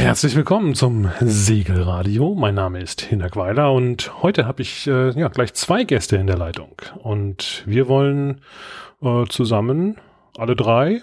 [0.00, 2.34] Herzlich willkommen zum Segelradio.
[2.34, 6.26] Mein Name ist Hinak Weiler und heute habe ich äh, ja gleich zwei Gäste in
[6.26, 6.72] der Leitung.
[7.02, 8.40] Und wir wollen
[9.02, 9.98] äh, zusammen,
[10.38, 11.02] alle drei,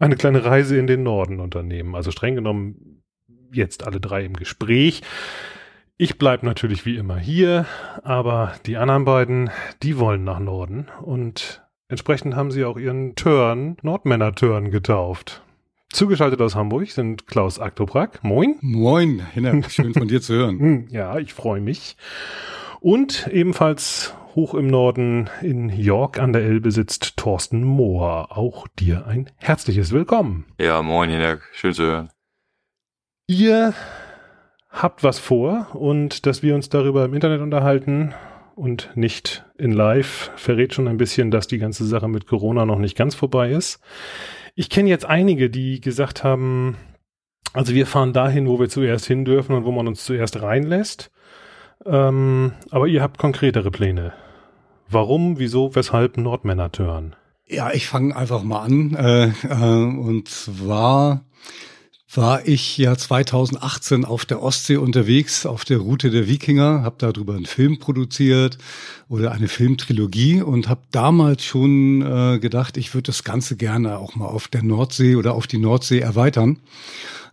[0.00, 1.94] eine kleine Reise in den Norden unternehmen.
[1.94, 3.04] Also streng genommen
[3.52, 5.02] jetzt alle drei im Gespräch.
[5.96, 7.66] Ich bleib natürlich wie immer hier,
[8.02, 9.50] aber die anderen beiden,
[9.84, 15.44] die wollen nach Norden und entsprechend haben sie auch ihren Turn Nordmänner-Turn getauft.
[15.94, 18.24] Zugeschaltet aus Hamburg sind Klaus Aktoprak.
[18.24, 18.56] Moin.
[18.62, 19.62] Moin, Hinner.
[19.68, 20.58] Schön von dir zu hören.
[20.64, 21.96] Hm, ja, ich freue mich.
[22.80, 28.36] Und ebenfalls hoch im Norden in York an der Elbe sitzt Thorsten Mohr.
[28.36, 30.46] Auch dir ein herzliches Willkommen.
[30.58, 31.38] Ja, moin, Hinner.
[31.52, 32.10] Schön zu hören.
[33.28, 33.72] Ihr
[34.70, 38.14] habt was vor und dass wir uns darüber im Internet unterhalten
[38.56, 42.78] und nicht in live verrät schon ein bisschen, dass die ganze Sache mit Corona noch
[42.80, 43.80] nicht ganz vorbei ist.
[44.56, 46.76] Ich kenne jetzt einige, die gesagt haben,
[47.52, 51.10] also wir fahren dahin, wo wir zuerst hin dürfen und wo man uns zuerst reinlässt.
[51.84, 54.12] Ähm, aber ihr habt konkretere Pläne.
[54.88, 57.16] Warum, wieso, weshalb Nordmänner-Turn?
[57.46, 58.94] Ja, ich fange einfach mal an.
[58.94, 61.24] Äh, äh, und zwar
[62.16, 67.34] war ich ja 2018 auf der Ostsee unterwegs, auf der Route der Wikinger, habe darüber
[67.34, 68.58] einen Film produziert
[69.08, 74.14] oder eine Filmtrilogie und habe damals schon äh, gedacht, ich würde das Ganze gerne auch
[74.14, 76.58] mal auf der Nordsee oder auf die Nordsee erweitern.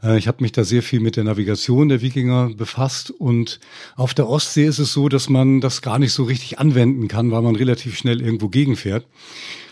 [0.03, 3.59] Äh, ich habe mich da sehr viel mit der Navigation der Wikinger befasst und
[3.95, 7.31] auf der Ostsee ist es so, dass man das gar nicht so richtig anwenden kann,
[7.31, 9.05] weil man relativ schnell irgendwo gegenfährt.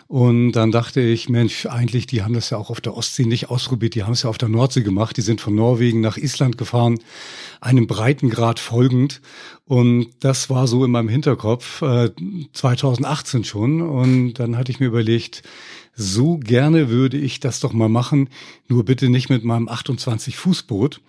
[0.10, 3.52] Und dann dachte ich, Mensch, eigentlich, die haben das ja auch auf der Ostsee nicht
[3.52, 5.16] ausprobiert, die haben es ja auf der Nordsee gemacht.
[5.18, 6.98] Die sind von Norwegen nach Island gefahren,
[7.62, 9.22] einem Breitengrad folgend.
[9.66, 12.10] Und das war so in meinem Hinterkopf äh,
[12.54, 13.84] 2018 schon.
[13.84, 15.44] Und dann hatte ich mir überlegt,
[15.94, 18.30] so gerne würde ich das doch mal machen,
[18.68, 21.02] nur bitte nicht mit meinem 28 Fußboot.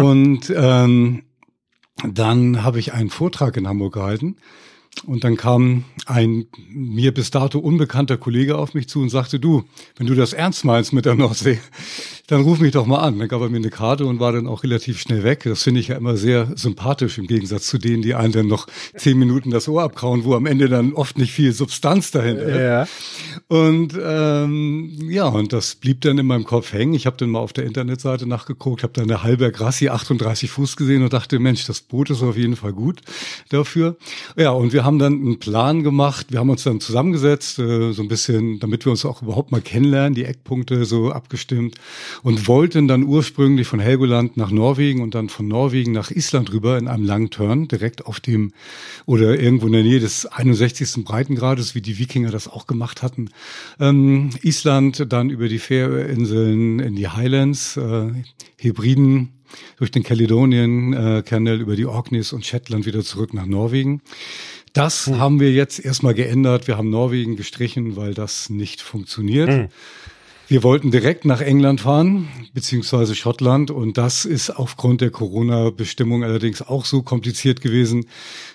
[0.00, 1.24] Und ähm,
[2.10, 4.36] dann habe ich einen Vortrag in Hamburg gehalten
[5.06, 9.64] und dann kam ein mir bis dato unbekannter Kollege auf mich zu und sagte, du,
[9.96, 11.60] wenn du das ernst meinst mit der Nordsee,
[12.28, 13.18] dann ruf mich doch mal an.
[13.18, 15.44] Dann gab er mir eine Karte und war dann auch relativ schnell weg.
[15.44, 18.66] Das finde ich ja immer sehr sympathisch im Gegensatz zu denen, die einen dann noch
[18.96, 22.58] zehn Minuten das Ohr abkauen, wo am Ende dann oft nicht viel Substanz dahinter ist.
[22.58, 22.86] Ja.
[23.48, 26.92] Und ähm, ja, und das blieb dann in meinem Kopf hängen.
[26.92, 30.76] Ich habe dann mal auf der Internetseite nachgeguckt, habe dann eine halbe Grassi 38 Fuß
[30.76, 33.00] gesehen und dachte, Mensch, das Boot ist auf jeden Fall gut
[33.48, 33.96] dafür.
[34.36, 36.28] Ja, und wir haben dann einen Plan gemacht.
[36.30, 39.60] Wir haben uns dann zusammengesetzt, äh, so ein bisschen, damit wir uns auch überhaupt mal
[39.60, 41.74] kennenlernen, die Eckpunkte so abgestimmt
[42.22, 46.78] und wollten dann ursprünglich von Helgoland nach Norwegen und dann von Norwegen nach Island rüber
[46.78, 48.52] in einem langen Turn, direkt auf dem
[49.04, 51.04] oder irgendwo in der Nähe des 61.
[51.04, 53.30] Breitengrades, wie die Wikinger das auch gemacht hatten.
[53.80, 58.12] Ähm, Island, dann über die Färöerinseln in die Highlands, äh,
[58.56, 59.37] Hebriden,
[59.76, 64.02] durch den Caledonian äh, Canal über die Orkneys und Shetland wieder zurück nach Norwegen.
[64.72, 65.18] Das hm.
[65.18, 66.66] haben wir jetzt erstmal geändert.
[66.66, 69.48] Wir haben Norwegen gestrichen, weil das nicht funktioniert.
[69.48, 69.68] Hm.
[70.50, 73.70] Wir wollten direkt nach England fahren, beziehungsweise Schottland.
[73.70, 78.06] Und das ist aufgrund der Corona-Bestimmung allerdings auch so kompliziert gewesen,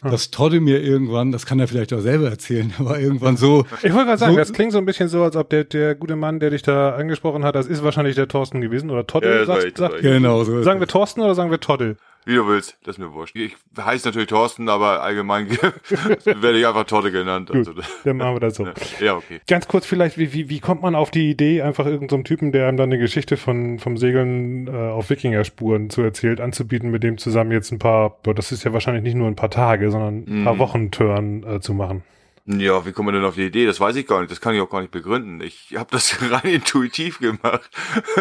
[0.02, 0.10] hm.
[0.10, 3.66] dass Todde mir irgendwann, das kann er vielleicht auch selber erzählen, aber irgendwann so.
[3.84, 5.94] Ich wollte gerade sagen, so, das klingt so ein bisschen so, als ob der, der
[5.94, 9.30] gute Mann, der dich da angesprochen hat, das ist wahrscheinlich der Thorsten gewesen oder Todde.
[9.32, 10.64] Ja, sagt, sagt, genau so.
[10.64, 11.98] Sagen wir Thorsten oder sagen wir Todde?
[12.26, 13.36] Wie du willst, das ist mir wurscht.
[13.36, 15.50] Ich heiße natürlich Thorsten, aber allgemein
[16.26, 17.50] werde ich einfach Torte genannt.
[17.50, 17.74] Gut, also,
[18.04, 18.68] dann machen wir das so.
[19.00, 19.42] Ja, okay.
[19.48, 22.52] Ganz kurz vielleicht, wie, wie, wie kommt man auf die Idee, einfach irgendeinem so Typen,
[22.52, 27.04] der einem dann eine Geschichte von, vom Segeln äh, auf Wikingerspuren zu erzählt, anzubieten, mit
[27.04, 30.24] dem zusammen jetzt ein paar, das ist ja wahrscheinlich nicht nur ein paar Tage, sondern
[30.28, 30.60] ein paar mhm.
[30.60, 32.04] Wochen Turn äh, zu machen?
[32.46, 33.66] Ja, wie kommt man denn auf die Idee?
[33.66, 34.30] Das weiß ich gar nicht.
[34.30, 35.40] Das kann ich auch gar nicht begründen.
[35.40, 37.70] Ich habe das rein intuitiv gemacht.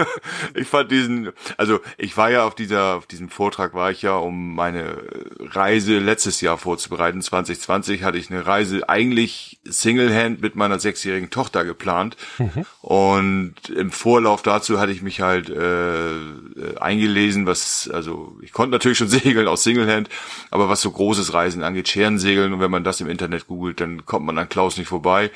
[0.55, 4.15] ich fand diesen, also ich war ja auf dieser, auf diesem Vortrag war ich ja,
[4.15, 5.03] um meine
[5.41, 7.21] Reise letztes Jahr vorzubereiten.
[7.21, 12.17] 2020 hatte ich eine Reise eigentlich Single-Hand mit meiner sechsjährigen Tochter geplant.
[12.39, 12.65] Mhm.
[12.81, 18.99] Und im Vorlauf dazu hatte ich mich halt äh, eingelesen, was, also ich konnte natürlich
[18.99, 20.09] schon segeln aus Single-Hand,
[20.53, 24.07] aber was so großes Reisen angeht, Scherensegeln und wenn man das im Internet googelt, dann
[24.13, 25.31] kommt man an Klaus nicht vorbei.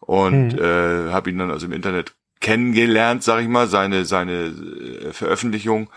[0.00, 0.58] Und mhm.
[0.58, 5.88] äh, habe ihn dann also im Internet kennengelernt, sag ich mal, seine, seine äh, Veröffentlichung.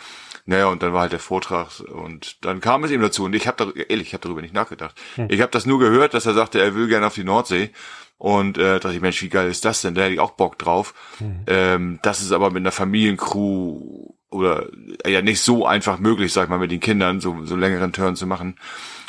[0.45, 3.47] Naja, und dann war halt der Vortrag und dann kam es ihm dazu und ich
[3.47, 4.95] habe da ehrlich, ich habe darüber nicht nachgedacht.
[5.15, 5.27] Hm.
[5.29, 7.71] Ich habe das nur gehört, dass er sagte, er will gerne auf die Nordsee
[8.17, 9.95] und äh, dachte ich, Mensch, wie geil ist das denn?
[9.95, 10.93] Da hätte ich auch Bock drauf.
[11.17, 11.43] Hm.
[11.47, 14.67] Ähm, das ist aber mit einer Familiencrew oder
[15.05, 18.15] ja nicht so einfach möglich, sag ich mal, mit den Kindern so, so längeren Turn
[18.15, 18.57] zu machen.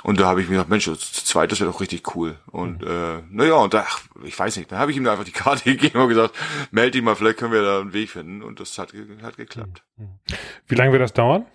[0.04, 2.36] Und da habe ich mir gedacht, Mensch, das zweite das wäre doch richtig cool.
[2.50, 2.88] Und mhm.
[2.88, 3.86] äh, naja, und da,
[4.22, 6.34] ich weiß nicht, dann habe ich ihm einfach die Karte gegeben und gesagt,
[6.70, 8.42] melde dich mal, vielleicht können wir da einen Weg finden.
[8.42, 8.92] Und das hat,
[9.22, 9.82] hat geklappt.
[9.96, 10.18] Mhm.
[10.66, 11.46] Wie lange wird das dauern?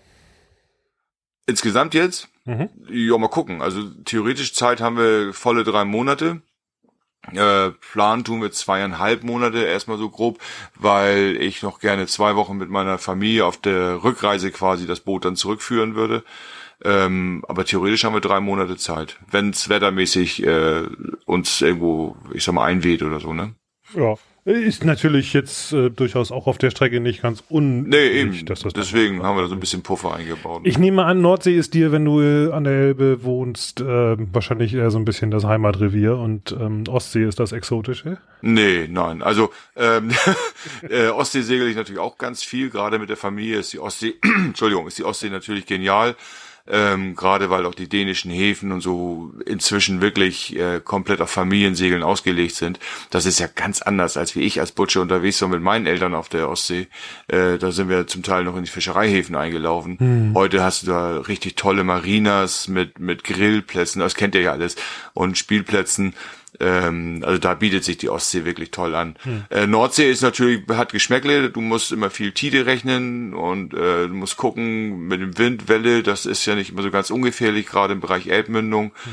[1.45, 2.27] Insgesamt jetzt?
[2.45, 2.69] Mhm.
[2.89, 3.61] Ja, mal gucken.
[3.61, 6.41] Also theoretisch Zeit haben wir volle drei Monate.
[7.33, 10.39] Äh, Plan tun wir zweieinhalb Monate erstmal so grob,
[10.75, 15.25] weil ich noch gerne zwei Wochen mit meiner Familie auf der Rückreise quasi das Boot
[15.25, 16.23] dann zurückführen würde.
[16.83, 20.83] Ähm, aber theoretisch haben wir drei Monate Zeit, wenn es wettermäßig äh,
[21.25, 23.53] uns irgendwo, ich sag mal, einweht oder so, ne?
[23.93, 24.15] Ja,
[24.45, 27.89] ist natürlich jetzt äh, durchaus auch auf der Strecke nicht ganz unnötig.
[27.89, 28.45] Nee, eben.
[28.45, 30.61] Das Deswegen haben wir da so ein bisschen Puffer eingebaut.
[30.63, 34.73] Ich nehme an, Nordsee ist dir, wenn du äh, an der Elbe wohnst, äh, wahrscheinlich
[34.73, 38.17] eher so ein bisschen das Heimatrevier und ähm, Ostsee ist das Exotische?
[38.41, 39.21] Nee, nein.
[39.21, 40.11] Also ähm,
[40.89, 42.69] äh, Ostsee segel ich natürlich auch ganz viel.
[42.69, 46.15] Gerade mit der Familie ist die Ostsee, Entschuldigung, ist die Ostsee natürlich genial
[46.69, 52.03] ähm, gerade weil auch die dänischen Häfen und so inzwischen wirklich äh, komplett auf Familiensegeln
[52.03, 52.79] ausgelegt sind.
[53.09, 56.13] Das ist ja ganz anders, als wie ich als Butcher unterwegs war mit meinen Eltern
[56.13, 56.87] auf der Ostsee.
[57.27, 59.97] Äh, da sind wir zum Teil noch in die Fischereihäfen eingelaufen.
[59.99, 60.31] Hm.
[60.35, 64.75] Heute hast du da richtig tolle Marinas mit, mit Grillplätzen, das kennt ihr ja alles,
[65.13, 66.13] und Spielplätzen.
[66.59, 69.15] Ähm, also da bietet sich die Ostsee wirklich toll an.
[69.23, 69.45] Hm.
[69.49, 74.13] Äh, Nordsee ist natürlich, hat Geschmäckle, du musst immer viel Tide rechnen und äh, du
[74.13, 77.93] musst gucken mit dem Wind, Welle, das ist ja nicht immer so ganz ungefährlich, gerade
[77.93, 78.91] im Bereich Elbmündung.
[79.03, 79.11] Hm.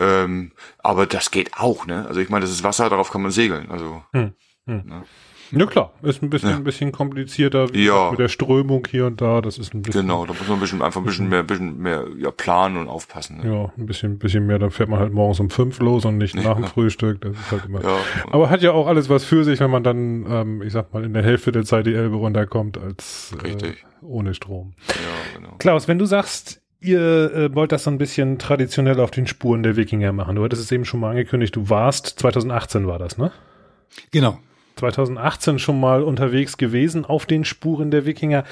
[0.00, 2.06] Ähm, aber das geht auch, ne?
[2.06, 3.70] Also ich meine, das ist Wasser, darauf kann man segeln.
[3.70, 4.32] Also hm.
[4.66, 4.82] hm.
[4.86, 5.04] Ne?
[5.52, 6.56] Ja klar, ist ein bisschen, ja.
[6.56, 8.10] ein bisschen komplizierter ja.
[8.10, 9.40] mit der Strömung hier und da.
[9.42, 10.02] Das ist ein bisschen.
[10.02, 12.78] Genau, da muss man ein bisschen, einfach ein bisschen mehr, ein bisschen mehr ja, planen
[12.78, 13.38] und aufpassen.
[13.38, 13.52] Ne?
[13.52, 14.58] Ja, ein bisschen, ein bisschen mehr.
[14.58, 16.42] Da fährt man halt morgens um fünf los und nicht ja.
[16.42, 17.20] nach dem Frühstück.
[17.20, 17.82] Das ist halt immer.
[17.82, 17.98] Ja.
[18.30, 21.04] Aber hat ja auch alles was für sich, wenn man dann, ähm, ich sag mal,
[21.04, 24.72] in der Hälfte der Zeit die Elbe runterkommt als äh, ohne Strom.
[24.88, 25.56] Ja, genau.
[25.58, 27.00] Klaus, wenn du sagst, ihr
[27.34, 30.36] äh, wollt das so ein bisschen traditionell auf den Spuren der Wikinger machen.
[30.36, 33.32] Du hattest es eben schon mal angekündigt, du warst, 2018 war das, ne?
[34.10, 34.38] Genau,
[34.90, 38.44] 2018 schon mal unterwegs gewesen auf den Spuren der Wikinger.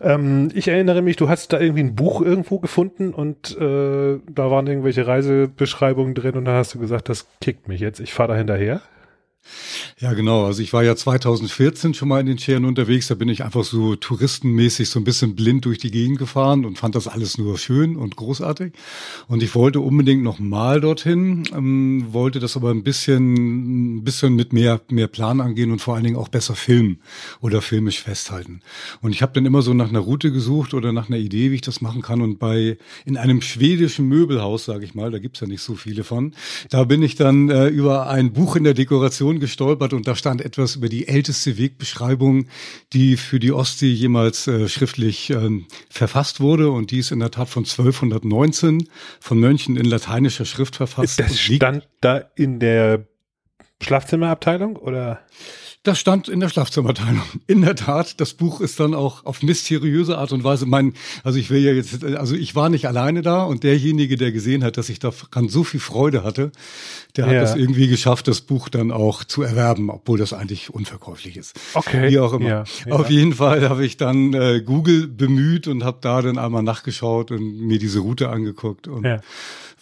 [0.00, 4.50] Ähm, ich erinnere mich, du hast da irgendwie ein Buch irgendwo gefunden und äh, da
[4.50, 8.32] waren irgendwelche Reisebeschreibungen drin und da hast du gesagt, das kickt mich jetzt, ich fahre
[8.32, 8.82] da hinterher.
[9.98, 10.46] Ja, genau.
[10.46, 13.08] Also ich war ja 2014 schon mal in den Scheren unterwegs.
[13.08, 16.78] Da bin ich einfach so touristenmäßig so ein bisschen blind durch die Gegend gefahren und
[16.78, 18.72] fand das alles nur schön und großartig.
[19.26, 24.34] Und ich wollte unbedingt noch mal dorthin, ähm, wollte das aber ein bisschen, ein bisschen
[24.34, 27.00] mit mehr, mehr Plan angehen und vor allen Dingen auch besser filmen
[27.40, 28.60] oder filmisch festhalten.
[29.00, 31.56] Und ich habe dann immer so nach einer Route gesucht oder nach einer Idee, wie
[31.56, 32.22] ich das machen kann.
[32.22, 36.04] Und bei in einem schwedischen Möbelhaus, sage ich mal, da gibt's ja nicht so viele
[36.04, 36.34] von,
[36.70, 40.40] da bin ich dann äh, über ein Buch in der Dekoration gestolpert und da stand
[40.40, 42.46] etwas über die älteste Wegbeschreibung,
[42.92, 47.30] die für die Ostsee jemals äh, schriftlich ähm, verfasst wurde und die ist in der
[47.30, 48.88] Tat von 1219
[49.20, 51.18] von Mönchen in lateinischer Schrift verfasst.
[51.20, 53.06] Das stand da in der
[53.80, 55.20] Schlafzimmerabteilung oder?
[55.88, 57.22] Das stand in der Schlafzimmerteilung.
[57.46, 60.92] In der Tat, das Buch ist dann auch auf mysteriöse Art und Weise mein,
[61.24, 64.62] also ich will ja jetzt, also ich war nicht alleine da und derjenige, der gesehen
[64.62, 66.52] hat, dass ich daran so viel Freude hatte,
[67.16, 71.38] der hat es irgendwie geschafft, das Buch dann auch zu erwerben, obwohl das eigentlich unverkäuflich
[71.38, 71.58] ist.
[71.72, 72.10] Okay.
[72.10, 72.46] Wie auch immer.
[72.46, 72.92] Ja, ja.
[72.92, 77.30] Auf jeden Fall habe ich dann äh, Google bemüht und habe da dann einmal nachgeschaut
[77.30, 79.20] und mir diese Route angeguckt und ja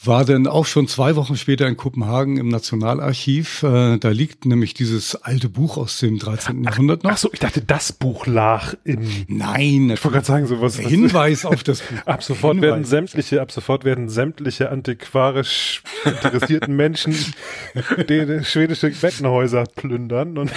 [0.06, 3.62] war dann auch schon zwei Wochen später in Kopenhagen im Nationalarchiv.
[3.62, 6.62] Äh, da liegt nämlich dieses alte Buch aus dem 13.
[6.66, 7.12] Ach, Jahrhundert noch.
[7.12, 9.00] Ach so, ich dachte, das Buch lag im.
[9.28, 10.78] Nein, ich wollte gerade sagen, sowas.
[10.78, 12.06] Hinweis auf das Buch.
[12.06, 12.70] Ab sofort Hinweis.
[12.70, 17.14] werden sämtliche, ab sofort werden sämtliche antiquarisch interessierten Menschen
[18.08, 20.38] die schwedische Bettenhäuser plündern.
[20.38, 20.52] Und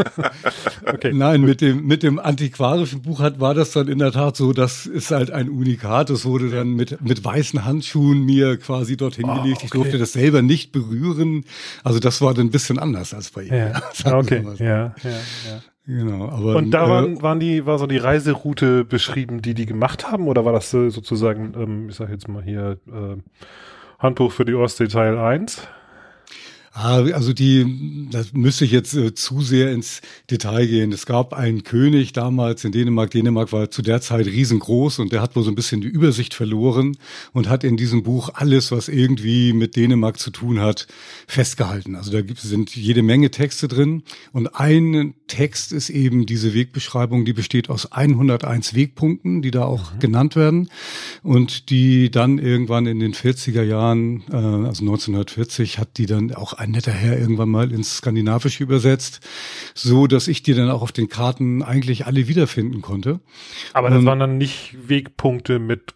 [0.86, 4.36] okay, Nein, mit dem, mit dem antiquarischen Buch hat, war das dann in der Tat
[4.36, 6.10] so, das ist halt ein Unikat.
[6.10, 9.64] Das wurde dann mit, mit weißen Handschuhen mir quasi dorthin oh, gelegt.
[9.64, 11.44] Ich durfte das selber nicht berühren.
[11.82, 13.54] Also das war dann ein bisschen anders als bei ihm.
[13.54, 14.44] Ja, okay.
[14.58, 15.62] Ja, ja, ja.
[15.86, 19.66] Genau, aber und da waren, äh, waren die war so die Reiseroute beschrieben, die die
[19.66, 23.16] gemacht haben, oder war das sozusagen, ähm, ich sag jetzt mal hier äh,
[23.98, 25.66] Handbuch für die Ostsee Teil 1?
[26.72, 30.92] Ah, also die, das müsste ich jetzt äh, zu sehr ins Detail gehen.
[30.92, 33.10] Es gab einen König damals in Dänemark.
[33.10, 36.32] Dänemark war zu der Zeit riesengroß und der hat wohl so ein bisschen die Übersicht
[36.32, 36.96] verloren
[37.32, 40.86] und hat in diesem Buch alles, was irgendwie mit Dänemark zu tun hat,
[41.26, 41.96] festgehalten.
[41.96, 47.24] Also da gibt, sind jede Menge Texte drin und ein Text ist eben diese Wegbeschreibung,
[47.24, 49.98] die besteht aus 101 Wegpunkten, die da auch mhm.
[49.98, 50.68] genannt werden
[51.24, 56.59] und die dann irgendwann in den 40er Jahren, äh, also 1940, hat die dann auch
[56.60, 59.20] ein netter Herr irgendwann mal ins Skandinavische übersetzt,
[59.74, 63.20] so dass ich die dann auch auf den Karten eigentlich alle wiederfinden konnte.
[63.72, 65.94] Aber das waren dann nicht Wegpunkte mit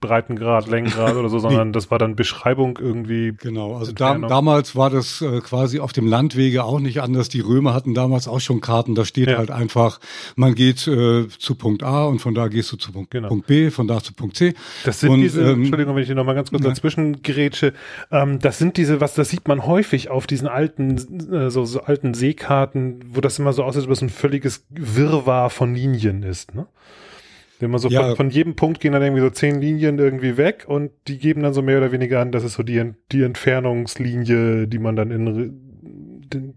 [0.00, 1.72] Breitengrad, Längengrad oder so, sondern nee.
[1.72, 3.34] das war dann Beschreibung irgendwie.
[3.36, 7.28] Genau, also da, damals war das äh, quasi auf dem Landwege auch nicht anders.
[7.28, 9.38] Die Römer hatten damals auch schon Karten, da steht ja.
[9.38, 10.00] halt einfach,
[10.36, 13.28] man geht äh, zu Punkt A und von da gehst du zu Punkt, genau.
[13.28, 14.54] Punkt B, von da zu Punkt C.
[14.84, 17.72] Das sind und, diese, ähm, Entschuldigung, wenn ich hier nochmal ganz kurz dazwischen grätsche,
[18.10, 21.80] ähm, das sind diese, was, das sieht man häufig auf diesen alten, äh, so, so
[21.82, 26.22] alten Seekarten, wo das immer so aussieht, als ob es ein völliges Wirrwarr von Linien
[26.22, 26.66] ist, ne?
[27.60, 28.06] Wenn man so ja.
[28.08, 31.42] von, von, jedem Punkt gehen dann irgendwie so zehn Linien irgendwie weg und die geben
[31.42, 35.10] dann so mehr oder weniger an, das ist so die, die Entfernungslinie, die man dann
[35.10, 35.67] in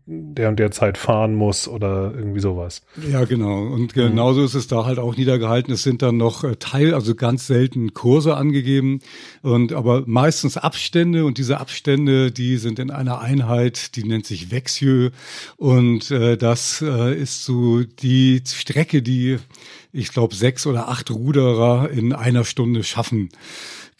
[0.05, 2.81] der und der Zeit fahren muss oder irgendwie sowas.
[3.11, 3.61] Ja, genau.
[3.63, 4.01] Und mhm.
[4.09, 5.73] genauso ist es da halt auch niedergehalten.
[5.73, 8.99] Es sind dann noch äh, Teil, also ganz selten Kurse angegeben
[9.41, 14.51] und aber meistens Abstände und diese Abstände, die sind in einer Einheit, die nennt sich
[14.51, 15.11] Vexieux
[15.57, 19.37] und äh, das äh, ist so die Strecke, die
[19.93, 23.29] ich glaube, sechs oder acht Ruderer in einer Stunde schaffen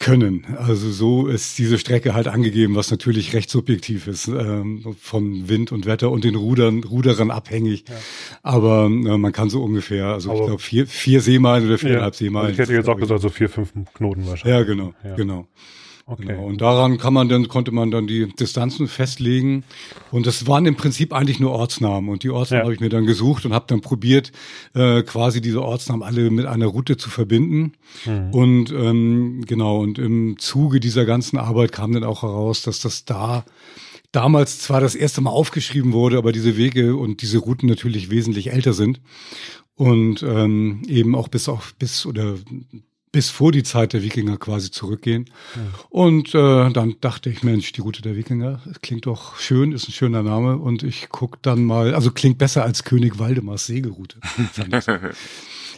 [0.02, 0.44] können.
[0.58, 5.72] Also so ist diese Strecke halt angegeben, was natürlich recht subjektiv ist, ähm, von Wind
[5.72, 7.84] und Wetter und den Rudern, Ruderern abhängig.
[7.88, 7.94] Ja.
[8.42, 12.14] Aber äh, man kann so ungefähr, also Aber ich glaube vier, vier Seemeilen oder viereinhalb
[12.14, 12.18] ja.
[12.18, 12.46] Seemeilen.
[12.48, 14.58] Also ich hätte jetzt auch gesagt, so vier, fünf Knoten wahrscheinlich.
[14.58, 15.14] Ja, genau, ja.
[15.14, 15.46] genau.
[16.12, 16.26] Okay.
[16.26, 16.44] Genau.
[16.44, 19.64] Und daran kann man dann, konnte man dann die Distanzen festlegen.
[20.10, 22.10] Und das waren im Prinzip eigentlich nur Ortsnamen.
[22.10, 22.64] Und die Ortsnamen ja.
[22.64, 24.30] habe ich mir dann gesucht und habe dann probiert,
[24.74, 27.72] äh, quasi diese Ortsnamen alle mit einer Route zu verbinden.
[28.04, 28.30] Mhm.
[28.30, 33.06] Und ähm, genau, und im Zuge dieser ganzen Arbeit kam dann auch heraus, dass das
[33.06, 33.46] da
[34.12, 38.52] damals zwar das erste Mal aufgeschrieben wurde, aber diese Wege und diese Routen natürlich wesentlich
[38.52, 39.00] älter sind
[39.76, 42.34] und ähm, eben auch bis auch bis oder
[43.12, 45.26] bis vor die Zeit der Wikinger quasi zurückgehen.
[45.54, 45.62] Ja.
[45.90, 49.92] Und äh, dann dachte ich, Mensch, die Route der Wikinger, klingt doch schön, ist ein
[49.92, 50.56] schöner Name.
[50.56, 54.18] Und ich guck dann mal, also klingt besser als König Waldemars Segelroute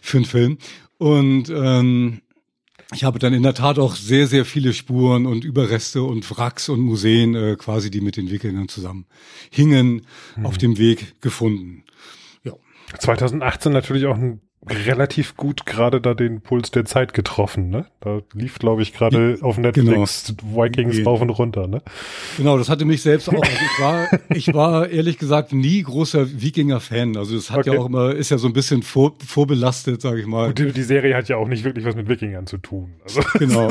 [0.02, 0.58] für einen Film.
[0.98, 2.20] Und ähm,
[2.92, 6.68] ich habe dann in der Tat auch sehr, sehr viele Spuren und Überreste und Wracks
[6.68, 9.06] und Museen äh, quasi, die mit den Wikingern zusammen
[9.50, 10.46] hingen, mhm.
[10.46, 11.84] auf dem Weg gefunden.
[12.44, 12.52] Ja.
[12.98, 17.86] 2018 natürlich auch ein relativ gut gerade da den Puls der Zeit getroffen, ne?
[18.00, 20.62] Da lief, glaube ich, gerade auf Netflix genau.
[20.62, 21.82] Vikings rauf und runter, ne?
[22.36, 23.34] Genau, das hatte mich selbst auch.
[23.34, 27.16] Also ich war, ich war ehrlich gesagt nie großer Wikinger-Fan.
[27.16, 27.74] Also das hat okay.
[27.74, 30.48] ja auch immer, ist ja so ein bisschen vor, vorbelastet, sage ich mal.
[30.48, 32.94] Und die, die, Serie hat ja auch nicht wirklich was mit Wikingern zu tun.
[33.02, 33.20] Also.
[33.44, 33.68] Genau.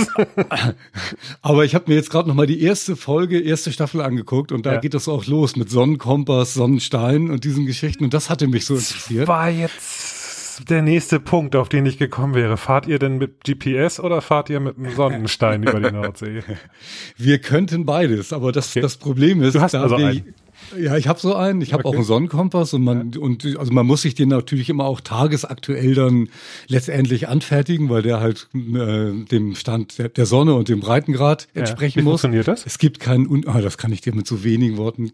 [1.41, 4.65] Aber ich habe mir jetzt gerade noch mal die erste Folge, erste Staffel angeguckt und
[4.65, 4.79] da ja.
[4.79, 8.75] geht das auch los mit Sonnenkompass, Sonnenstein und diesen Geschichten und das hatte mich so
[8.75, 9.27] interessiert.
[9.27, 10.22] War jetzt
[10.59, 12.57] der nächste Punkt, auf den ich gekommen wäre.
[12.57, 16.43] Fahrt ihr denn mit GPS oder fahrt ihr mit einem Sonnenstein über die Nordsee?
[17.17, 18.81] Wir könnten beides, aber das, okay.
[18.81, 20.33] das Problem ist, du hast also wir, einen.
[20.77, 21.61] Ja, ich habe so einen.
[21.61, 21.89] Ich habe okay.
[21.89, 23.19] auch einen Sonnenkompass und man ja.
[23.19, 26.29] und also man muss sich den natürlich immer auch tagesaktuell dann
[26.67, 31.99] letztendlich anfertigen, weil der halt äh, dem Stand der, der, Sonne und dem Breitengrad entsprechen
[31.99, 32.05] ja.
[32.05, 32.21] Wie muss.
[32.21, 32.65] Funktioniert das?
[32.65, 35.11] Es gibt keinen, ah, das kann ich dir mit so wenigen Worten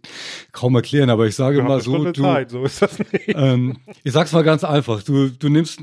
[0.52, 3.30] kaum erklären, aber ich sage mal so, du, Zeit, so ist das nicht.
[3.30, 5.04] Ähm, ich sag's mal ganz einfach.
[5.04, 5.82] Du du nimmst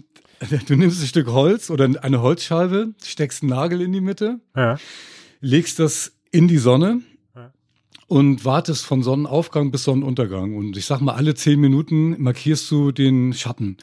[0.69, 4.77] du nimmst ein Stück Holz oder eine Holzscheibe, steckst einen Nagel in die Mitte, ja.
[5.41, 7.01] legst das in die Sonne
[8.07, 10.55] und wartest von Sonnenaufgang bis Sonnenuntergang.
[10.55, 13.77] Und ich sag mal, alle zehn Minuten markierst du den Schatten.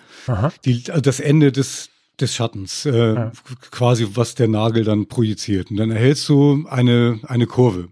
[0.65, 1.89] Die, das Ende des,
[2.19, 3.31] des Schattens, äh, ja.
[3.71, 5.71] quasi was der Nagel dann projiziert.
[5.71, 7.89] Und dann erhältst du eine, eine Kurve.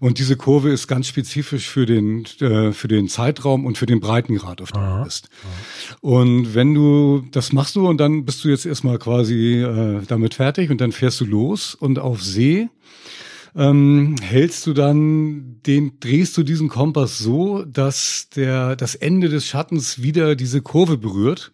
[0.00, 4.00] Und diese Kurve ist ganz spezifisch für den, äh, für den Zeitraum und für den
[4.00, 5.28] Breitengrad, auf dem du bist.
[6.00, 10.34] Und wenn du, das machst du und dann bist du jetzt erstmal quasi äh, damit
[10.34, 12.68] fertig und dann fährst du los und auf See
[13.54, 19.46] ähm, hältst du dann den, drehst du diesen Kompass so, dass der, das Ende des
[19.46, 21.52] Schattens wieder diese Kurve berührt.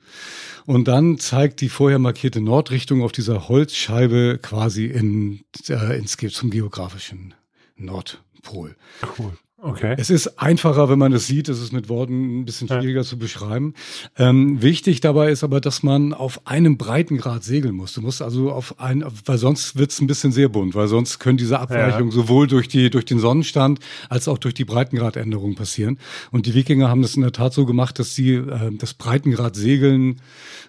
[0.66, 6.50] Und dann zeigt die vorher markierte Nordrichtung auf dieser Holzscheibe quasi in, äh, ins, zum
[6.50, 7.34] geografischen
[7.76, 8.76] Nordpol.
[9.18, 9.32] Cool.
[9.60, 9.96] Okay.
[9.98, 11.48] Es ist einfacher, wenn man es sieht.
[11.48, 13.04] Es ist mit Worten ein bisschen schwieriger ja.
[13.04, 13.74] zu beschreiben.
[14.16, 17.92] Ähm, wichtig dabei ist aber, dass man auf einem Breitengrad segeln muss.
[17.92, 21.18] Du musst also auf ein, weil sonst wird es ein bisschen sehr bunt, weil sonst
[21.18, 22.14] können diese Abweichungen ja.
[22.14, 25.98] sowohl durch die durch den Sonnenstand als auch durch die Breitengradänderung passieren.
[26.30, 29.56] Und die Wikinger haben das in der Tat so gemacht, dass sie äh, das Breitengrad
[29.56, 30.20] Segeln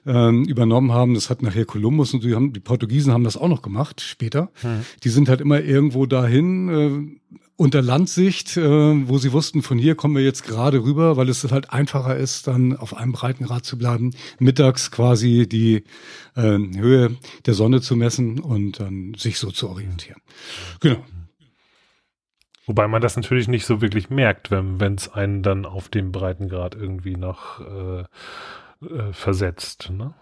[0.08, 1.14] ähm, übernommen haben.
[1.14, 4.50] Das hat nachher Kolumbus und die, haben, die Portugiesen haben das auch noch gemacht später.
[4.62, 4.80] Hm.
[5.04, 6.70] Die sind halt immer irgendwo dahin.
[6.70, 8.62] Äh, unter Landsicht, äh,
[9.10, 12.48] wo sie wussten, von hier kommen wir jetzt gerade rüber, weil es halt einfacher ist,
[12.48, 15.84] dann auf einem Breitengrad zu bleiben, mittags quasi die
[16.36, 20.22] äh, Höhe der Sonne zu messen und dann sich so zu orientieren.
[20.80, 21.04] Genau.
[22.66, 26.76] Wobei man das natürlich nicht so wirklich merkt, wenn es einen dann auf dem Breitengrad
[26.76, 28.06] irgendwie noch äh,
[28.86, 29.92] äh, versetzt.
[29.92, 30.14] Ne?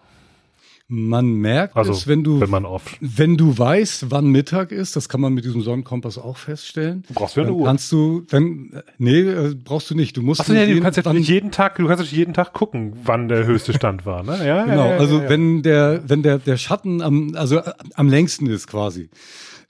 [0.90, 2.98] Man merkt Also, es, wenn du, wenn man oft.
[3.02, 7.04] wenn du weißt, wann Mittag ist, das kann man mit diesem Sonnenkompass auch feststellen.
[7.10, 7.66] Du brauchst ja eine Uhr.
[7.66, 10.16] kannst du, dann, nee, äh, brauchst du nicht.
[10.16, 12.54] Du musst Achso, ja, du kannst ja nicht jeden Tag, du kannst natürlich jeden Tag
[12.54, 14.48] gucken, wann der höchste Stand war, ne?
[14.48, 17.62] Ja, Genau, ja, ja, also wenn der, wenn der, der Schatten am, also
[17.96, 19.10] am längsten ist quasi.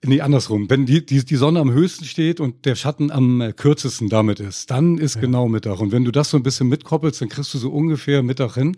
[0.06, 0.70] Nee, andersrum.
[0.70, 4.39] Wenn die, die, die Sonne am höchsten steht und der Schatten am äh, kürzesten damit
[4.39, 5.80] ist, dann ist genau Mittag.
[5.80, 8.77] Und wenn du das so ein bisschen mitkoppelst, dann kriegst du so ungefähr Mittag hin.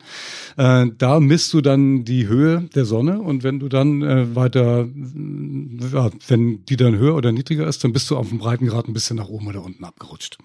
[0.56, 4.88] Äh, da misst du dann die Höhe der Sonne und wenn du dann äh, weiter,
[4.88, 8.88] äh, ja, wenn die dann höher oder niedriger ist, dann bist du auf dem Breitengrad
[8.88, 10.38] ein bisschen nach oben oder unten abgerutscht.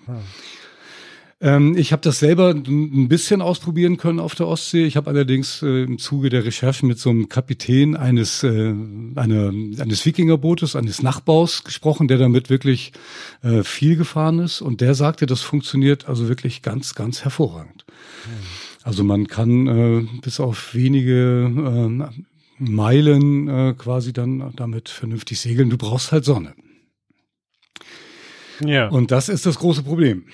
[1.40, 4.84] Ähm, ich habe das selber ein bisschen ausprobieren können auf der Ostsee.
[4.84, 8.74] Ich habe allerdings äh, im Zuge der Recherchen mit so einem Kapitän eines, äh,
[9.14, 12.92] einer, eines Wikingerbootes, eines Nachbaus gesprochen, der damit wirklich
[13.42, 14.60] äh, viel gefahren ist.
[14.60, 17.84] Und der sagte, das funktioniert also wirklich ganz, ganz hervorragend.
[18.82, 22.22] Also man kann äh, bis auf wenige äh,
[22.58, 25.70] Meilen äh, quasi dann damit vernünftig segeln.
[25.70, 26.54] Du brauchst halt Sonne.
[28.60, 28.88] ja.
[28.88, 30.24] Und das ist das große Problem.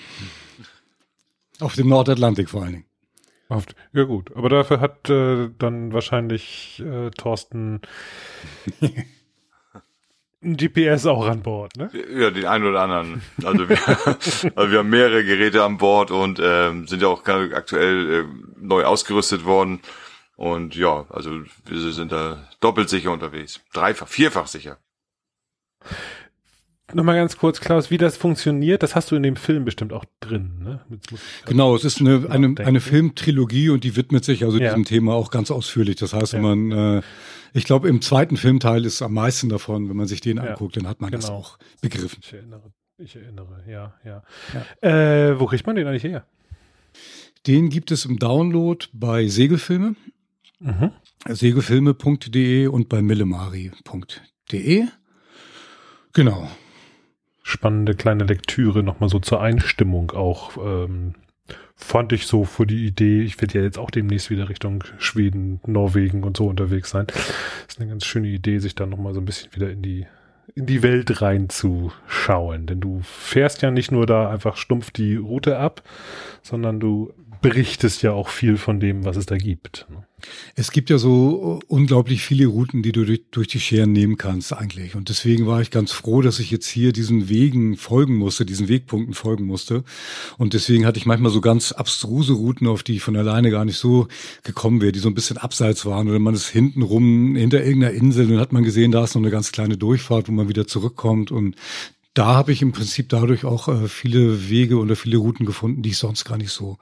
[1.61, 2.85] Auf dem Nordatlantik vor allen Dingen.
[3.49, 3.75] Oft.
[3.93, 7.81] Ja gut, aber dafür hat äh, dann wahrscheinlich äh, Thorsten
[10.43, 11.91] ein GPS auch an Bord, ne?
[12.17, 13.21] Ja, den einen oder anderen.
[13.43, 13.77] Also wir,
[14.55, 18.25] also wir haben mehrere Geräte an Bord und ähm, sind ja auch aktuell äh,
[18.59, 19.81] neu ausgerüstet worden.
[20.37, 23.59] Und ja, also wir sind da doppelt sicher unterwegs.
[23.73, 24.77] Dreifach, vierfach sicher.
[26.93, 30.05] Nochmal ganz kurz, Klaus, wie das funktioniert, das hast du in dem Film bestimmt auch
[30.19, 30.81] drin, ne?
[31.45, 34.69] Genau, es ist eine, eine, eine Filmtrilogie und die widmet sich also Ja.
[34.69, 35.95] diesem Thema auch ganz ausführlich.
[35.97, 36.55] Das heißt, wenn Ja.
[36.55, 37.01] man, äh,
[37.53, 40.43] ich glaube, im zweiten Filmteil ist am meisten davon, wenn man sich den Ja.
[40.43, 41.37] anguckt, dann hat man das Genau.
[41.39, 42.19] auch begriffen.
[42.21, 44.23] Ich erinnere, ich erinnere, ja, ja.
[45.29, 46.25] Äh, wo kriegt man den eigentlich her?
[47.47, 49.95] Den gibt es im Download bei Segelfilme,
[50.59, 50.91] Mhm.
[51.27, 54.85] segelfilme.de und bei millemari.de.
[56.13, 56.49] Genau.
[57.43, 60.57] Spannende kleine Lektüre, nochmal so zur Einstimmung auch.
[60.57, 61.15] Ähm,
[61.75, 65.59] fand ich so für die Idee, ich werde ja jetzt auch demnächst wieder Richtung Schweden,
[65.65, 67.07] Norwegen und so unterwegs sein.
[67.67, 70.05] ist eine ganz schöne Idee, sich dann nochmal so ein bisschen wieder in die
[70.55, 72.67] in die Welt reinzuschauen.
[72.67, 75.81] Denn du fährst ja nicht nur da einfach stumpf die Route ab,
[76.41, 79.87] sondern du berichtest ja auch viel von dem, was es da gibt.
[79.89, 80.05] ne?
[80.55, 84.53] Es gibt ja so unglaublich viele Routen, die du durch, durch die Scheren nehmen kannst
[84.53, 84.95] eigentlich.
[84.95, 88.67] Und deswegen war ich ganz froh, dass ich jetzt hier diesen Wegen folgen musste, diesen
[88.67, 89.83] Wegpunkten folgen musste.
[90.37, 93.65] Und deswegen hatte ich manchmal so ganz abstruse Routen, auf die ich von alleine gar
[93.65, 94.07] nicht so
[94.43, 96.09] gekommen wäre, die so ein bisschen abseits waren.
[96.09, 99.21] Oder man ist hinten rum hinter irgendeiner Insel und hat man gesehen, da ist noch
[99.21, 101.31] eine ganz kleine Durchfahrt, wo man wieder zurückkommt.
[101.31, 101.55] Und
[102.13, 105.89] da habe ich im Prinzip dadurch auch äh, viele Wege oder viele Routen gefunden, die
[105.89, 106.77] ich sonst gar nicht so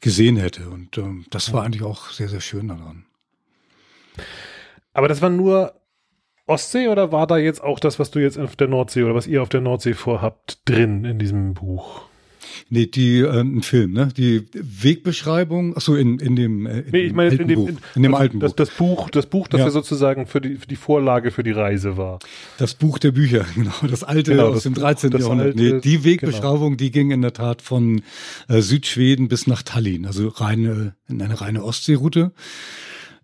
[0.00, 0.68] gesehen hätte.
[0.68, 3.06] Und ähm, das war eigentlich auch sehr, sehr schön daran.
[4.92, 5.74] Aber das war nur
[6.46, 9.26] Ostsee oder war da jetzt auch das, was du jetzt auf der Nordsee oder was
[9.26, 12.02] ihr auf der Nordsee vorhabt, drin in diesem Buch?
[12.70, 14.08] Nee, die äh, ein Film, ne?
[14.16, 17.56] Die Wegbeschreibung, ach so in in dem äh, in, Nee, ich meine, alten in dem,
[17.58, 18.56] Buch, in, in dem also alten das, Buch.
[18.56, 19.64] das Buch, das Buch, das Ja.
[19.66, 22.18] ja sozusagen für die, für die Vorlage für die Reise war.
[22.58, 25.10] Das Buch der Bücher, genau, das alte Genau, aus das dem Buch, 13.
[25.10, 25.46] das Jahrhundert.
[25.48, 25.74] alte, genau.
[25.76, 28.02] nee, die Wegbeschreibung, die ging in der Tat von
[28.48, 32.32] äh, Südschweden bis nach Tallinn, also reine in eine reine Ostseeroute.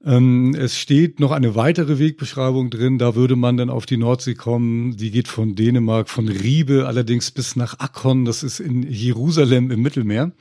[0.02, 4.34] Ähm, es steht noch eine weitere Wegbeschreibung drin, da würde man dann auf die Nordsee
[4.34, 4.96] kommen.
[4.96, 9.82] Die geht von Dänemark, von Riebe allerdings bis nach Akkon, das ist in Jerusalem im
[9.82, 10.32] Mittelmeer.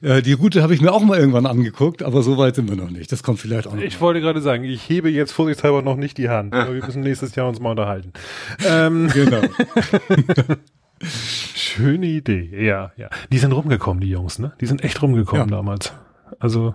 [0.00, 2.76] Äh, die Route habe ich mir auch mal irgendwann angeguckt, aber so weit sind wir
[2.76, 3.10] noch nicht.
[3.10, 3.82] Das kommt vielleicht auch noch.
[3.82, 7.02] Ich wollte gerade sagen, ich hebe jetzt vorsichtshalber noch nicht die Hand, aber wir müssen
[7.02, 8.12] nächstes Jahr uns mal unterhalten.
[8.64, 9.42] Ähm, Genau.
[11.02, 13.08] schöne Idee, ja, ja.
[13.32, 14.52] Die sind rumgekommen, die Jungs, ne?
[14.60, 15.56] Die sind echt rumgekommen Ja.
[15.56, 15.92] damals.
[16.38, 16.74] Also,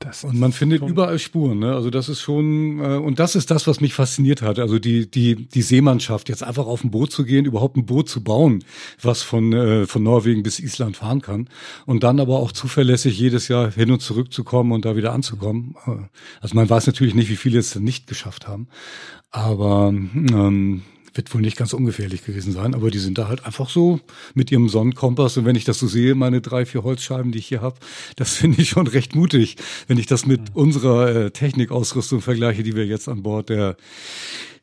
[0.00, 1.74] das Und man findet überall Spuren, ne?
[1.74, 4.58] Also das ist schon, äh, und das ist das, was mich fasziniert hat.
[4.58, 8.08] Also die, die, die Seemannschaft, jetzt einfach auf ein Boot zu gehen, überhaupt ein Boot
[8.08, 8.64] zu bauen,
[9.02, 11.50] was von, äh, von Norwegen bis Island fahren kann.
[11.84, 15.12] Und dann aber auch zuverlässig jedes Jahr hin und zurück zu kommen und da wieder
[15.12, 15.76] anzukommen.
[15.86, 16.08] Äh,
[16.40, 18.68] Also man weiß natürlich nicht, wie viele es nicht geschafft haben.
[19.30, 20.82] Aber ähm,
[21.14, 24.00] wird wohl nicht ganz ungefährlich gewesen sein, aber die sind da halt einfach so
[24.34, 25.36] mit ihrem Sonnenkompass.
[25.36, 27.76] Und wenn ich das so sehe, meine drei, vier Holzscheiben, die ich hier habe,
[28.16, 32.76] das finde ich schon recht mutig, wenn ich das mit unserer äh, Technikausrüstung vergleiche, die
[32.76, 33.76] wir jetzt an Bord der,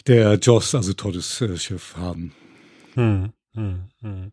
[0.08, 2.34] der Joss, also Todesschiff, haben.
[2.94, 4.32] Hm, hm, hm.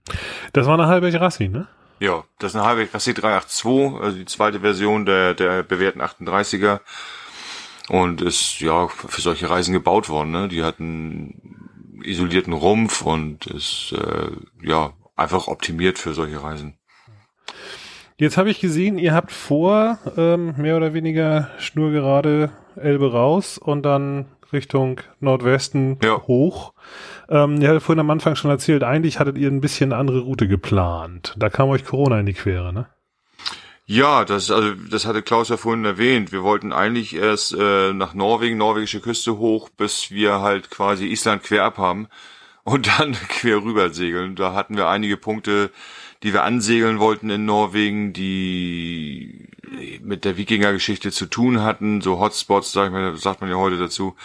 [0.53, 1.67] Das war eine halbe Rassi, ne?
[2.01, 6.81] Ja, das ist eine halbe Klasse 382, also die zweite Version der, der bewährten 38er.
[7.89, 10.31] Und ist ja für solche Reisen gebaut worden.
[10.31, 10.49] Ne?
[10.49, 11.64] Die hatten
[12.05, 14.31] isolierten Rumpf und ist äh,
[14.63, 16.79] ja einfach optimiert für solche Reisen.
[18.17, 23.83] Jetzt habe ich gesehen, ihr habt vor, ähm, mehr oder weniger schnurgerade Elbe raus und
[23.83, 26.23] dann Richtung Nordwesten ja.
[26.23, 26.75] hoch.
[27.29, 30.47] Ähm, ihr hattet vorhin am Anfang schon erzählt, eigentlich hattet ihr ein bisschen andere Route
[30.47, 31.35] geplant.
[31.37, 32.87] Da kam euch Corona in die Quere, ne?
[33.87, 36.33] Ja, das, also, das hatte Klaus ja vorhin erwähnt.
[36.33, 41.43] Wir wollten eigentlich erst äh, nach Norwegen, norwegische Küste hoch, bis wir halt quasi Island
[41.43, 42.09] quer ab haben
[42.65, 44.37] und dann quer rüber segeln.
[44.37, 45.71] Da hatten wir einige Punkte,
[46.23, 49.49] die wir ansegeln wollten in Norwegen, die
[50.03, 53.77] mit der Wikinger-Geschichte zu tun hatten, so Hotspots, sag ich mal, sagt man ja heute
[53.77, 54.17] dazu.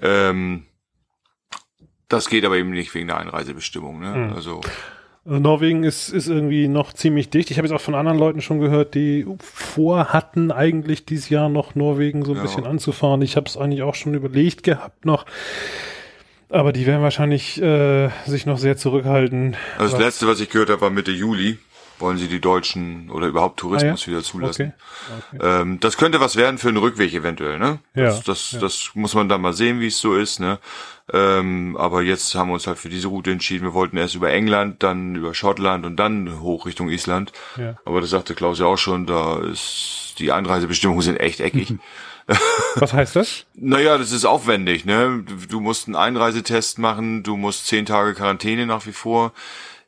[0.00, 0.66] Ähm,
[2.08, 4.00] das geht aber eben nicht wegen der Einreisebestimmung.
[4.00, 4.14] Ne?
[4.14, 4.32] Mhm.
[4.34, 4.60] Also
[5.30, 7.52] also Norwegen ist, ist irgendwie noch ziemlich dicht.
[7.52, 11.76] Ich habe jetzt auch von anderen Leuten schon gehört, die vorhatten, eigentlich dieses Jahr noch
[11.76, 12.42] Norwegen so ein ja.
[12.42, 13.22] bisschen anzufahren.
[13.22, 15.26] Ich habe es eigentlich auch schon überlegt gehabt noch.
[16.48, 19.56] Aber die werden wahrscheinlich äh, sich noch sehr zurückhalten.
[19.78, 21.58] Also das letzte, was ich gehört habe, war Mitte Juli.
[22.00, 24.12] Wollen sie die Deutschen oder überhaupt Tourismus ah, ja?
[24.16, 24.72] wieder zulassen?
[25.30, 25.36] Okay.
[25.36, 25.60] Okay.
[25.60, 27.78] Ähm, das könnte was werden für einen Rückweg eventuell, ne?
[27.94, 28.58] Ja, das, das, ja.
[28.58, 30.58] das muss man dann mal sehen, wie es so ist, ne?
[31.12, 33.64] Ähm, aber jetzt haben wir uns halt für diese Route entschieden.
[33.64, 37.32] Wir wollten erst über England, dann über Schottland und dann hoch Richtung Island.
[37.56, 37.76] Ja.
[37.84, 41.74] Aber das sagte Klaus ja auch schon, da ist die Einreisebestimmungen sind echt eckig.
[42.76, 43.46] Was heißt das?
[43.54, 45.24] naja, das ist aufwendig, ne?
[45.48, 49.32] Du musst einen Einreisetest machen, du musst zehn Tage Quarantäne nach wie vor.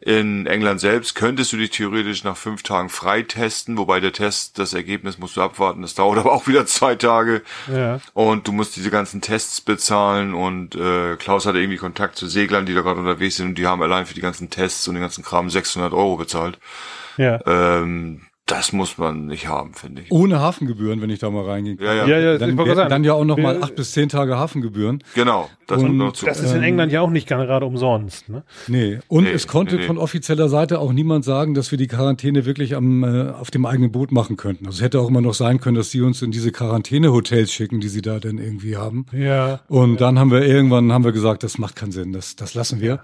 [0.04, 4.74] In England selbst könntest du dich theoretisch nach fünf Tagen freitesten, wobei der Test, das
[4.74, 7.42] Ergebnis musst du abwarten, das dauert aber auch wieder zwei Tage.
[7.72, 8.00] Ja.
[8.12, 12.66] Und du musst diese ganzen Tests bezahlen und äh, Klaus hatte irgendwie Kontakt zu Seglern,
[12.66, 15.02] die da gerade unterwegs sind und die haben allein für die ganzen Tests und den
[15.02, 16.58] ganzen Kram 600 Euro bezahlt.
[17.16, 17.38] Ja.
[17.46, 20.12] Ähm, das muss man nicht haben, finde ich.
[20.12, 21.76] Ohne Hafengebühren, wenn ich da mal reingehe.
[21.80, 22.06] Ja, ja.
[22.06, 25.02] ja, ja dann, sagen, dann ja auch noch mal acht bis zehn Tage Hafengebühren.
[25.14, 25.48] Genau.
[25.66, 26.26] Das, und, noch zu.
[26.26, 28.28] das ist in England ja auch nicht gerade umsonst.
[28.28, 28.42] Ne?
[28.68, 28.98] Nee.
[29.08, 29.86] Und nee, es konnte nee, nee.
[29.86, 33.64] von offizieller Seite auch niemand sagen, dass wir die Quarantäne wirklich am, äh, auf dem
[33.64, 34.66] eigenen Boot machen könnten.
[34.66, 37.80] Also es hätte auch immer noch sein können, dass sie uns in diese Quarantänehotels schicken,
[37.80, 39.06] die sie da denn irgendwie haben.
[39.12, 39.60] Ja.
[39.68, 39.96] Und ja.
[39.96, 43.00] dann haben wir irgendwann haben wir gesagt, das macht keinen Sinn, das, das lassen wir.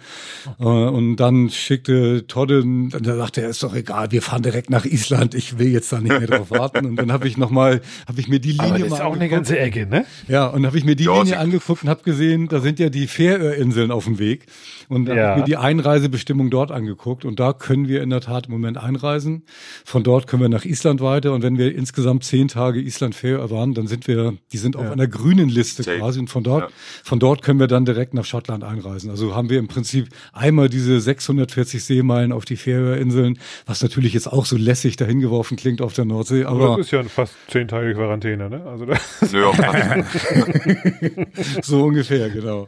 [0.58, 0.86] Okay.
[0.86, 4.84] Äh, und dann schickte Todde, da dachte er, ist doch egal, wir fahren direkt nach
[4.84, 6.84] Island ich will jetzt da nicht mehr drauf warten.
[6.84, 9.14] Und dann habe ich noch mal, habe ich mir die Linie Aber das ist auch
[9.14, 10.04] eine ganze Ecke, ne?
[10.26, 12.90] Ja, und habe ich mir die ja, Linie angeguckt und habe gesehen, da sind ja
[12.90, 14.46] die Färöerinseln auf dem Weg.
[14.88, 15.22] Und dann ja.
[15.22, 17.24] habe ich mir die Einreisebestimmung dort angeguckt.
[17.24, 19.44] Und da können wir in der Tat im Moment einreisen.
[19.84, 21.32] Von dort können wir nach Island weiter.
[21.32, 24.90] Und wenn wir insgesamt zehn Tage Island Färöer waren, dann sind wir, die sind auf
[24.90, 25.98] einer grünen Liste Safe.
[25.98, 26.20] quasi.
[26.20, 26.68] Und von dort, ja.
[27.04, 29.10] von dort können wir dann direkt nach Schottland einreisen.
[29.10, 34.32] Also haben wir im Prinzip einmal diese 640 Seemeilen auf die Färöerinseln, was natürlich jetzt
[34.32, 36.44] auch so lässig dahin geworfen klingt auf der Nordsee.
[36.44, 38.64] Aber das ist ja fast zehn Tage Quarantäne, ne?
[38.64, 39.20] Also das
[41.62, 42.66] so ungefähr, genau.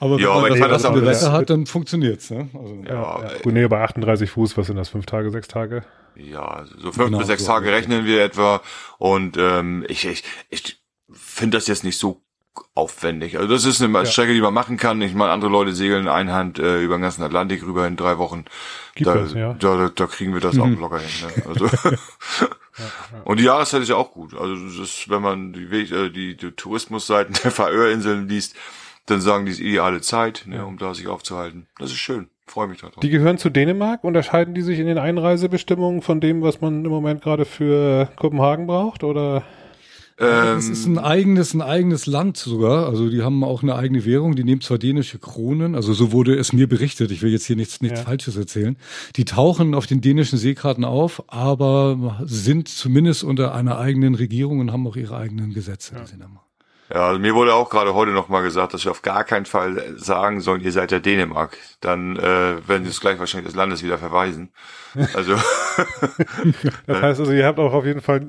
[0.00, 2.30] Aber wenn ja, man das, das, das Wetter hat, dann funktioniert's.
[2.30, 2.48] Ne?
[2.54, 3.30] Also, ja, ja.
[3.42, 4.88] Gut, nee, bei 38 Fuß, was sind das?
[4.88, 5.84] Fünf Tage, sechs Tage?
[6.16, 8.62] Ja, so fünf genau, bis sechs so Tage rechnen wir etwa.
[8.98, 10.80] Und ähm, ich, ich, ich
[11.12, 12.22] finde das jetzt nicht so
[12.74, 13.36] aufwendig.
[13.38, 14.06] Also das ist eine ja.
[14.06, 15.00] Strecke, die man machen kann.
[15.02, 18.44] Ich meine, andere Leute segeln einhand äh, über den ganzen Atlantik rüber in drei Wochen.
[18.98, 19.54] Da, das, ja.
[19.54, 20.62] da, da, da, kriegen wir das mhm.
[20.62, 21.28] auch locker hin.
[21.28, 21.42] Ne?
[21.48, 21.98] Also ja,
[23.24, 24.34] Und die Jahreszeit ist ja auch gut.
[24.34, 28.56] Also das ist, wenn man die, äh, die, die Tourismusseiten der Färöerinseln liest,
[29.10, 31.66] dann sagen die es ideale Zeit, ne, um da sich aufzuhalten.
[31.78, 32.28] Das ist schön.
[32.46, 33.00] Freue mich darauf.
[33.00, 34.02] Die gehören zu Dänemark.
[34.02, 38.66] Unterscheiden die sich in den Einreisebestimmungen von dem, was man im Moment gerade für Kopenhagen
[38.66, 39.44] braucht, oder?
[40.20, 42.86] das ist ein ähm, eigenes, ein eigenes Land sogar.
[42.86, 44.36] Also die haben auch eine eigene Währung.
[44.36, 47.10] Die nehmen zwar dänische Kronen, also so wurde es mir berichtet.
[47.10, 48.04] Ich will jetzt hier nichts, nichts ja.
[48.04, 48.76] Falsches erzählen.
[49.16, 54.72] Die tauchen auf den dänischen Seekarten auf, aber sind zumindest unter einer eigenen Regierung und
[54.72, 55.94] haben auch ihre eigenen Gesetze.
[55.94, 56.04] Ja.
[56.92, 59.94] Ja, also mir wurde auch gerade heute nochmal gesagt, dass wir auf gar keinen Fall
[59.96, 61.56] sagen sollen, ihr seid ja Dänemark.
[61.80, 64.50] Dann äh, werden sie es gleich wahrscheinlich des Landes wieder verweisen.
[65.14, 65.34] Also
[66.86, 68.26] das heißt also, ihr habt auch auf jeden Fall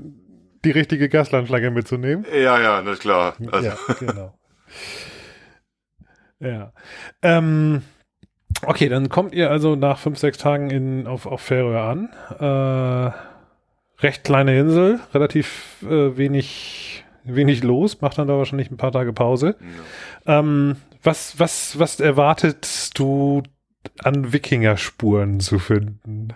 [0.64, 2.24] die richtige Gaslandflagge mitzunehmen.
[2.32, 3.36] Ja, ja, das ist klar.
[3.52, 3.70] Also.
[3.70, 4.34] Ja, genau.
[6.40, 6.74] ja.
[7.24, 7.82] Ähm,
[8.68, 12.10] okay, dann kommt ihr also nach fünf, sechs Tagen in, auf, auf Färöer an.
[12.40, 13.12] Äh,
[14.04, 16.91] recht kleine Insel, relativ äh, wenig
[17.24, 19.56] wenig los, macht dann da wahrscheinlich ein paar Tage Pause.
[20.26, 20.40] Ja.
[20.40, 23.44] Ähm, was, was, was erwartest du
[24.04, 26.30] an Wikinger-Spuren zu finden?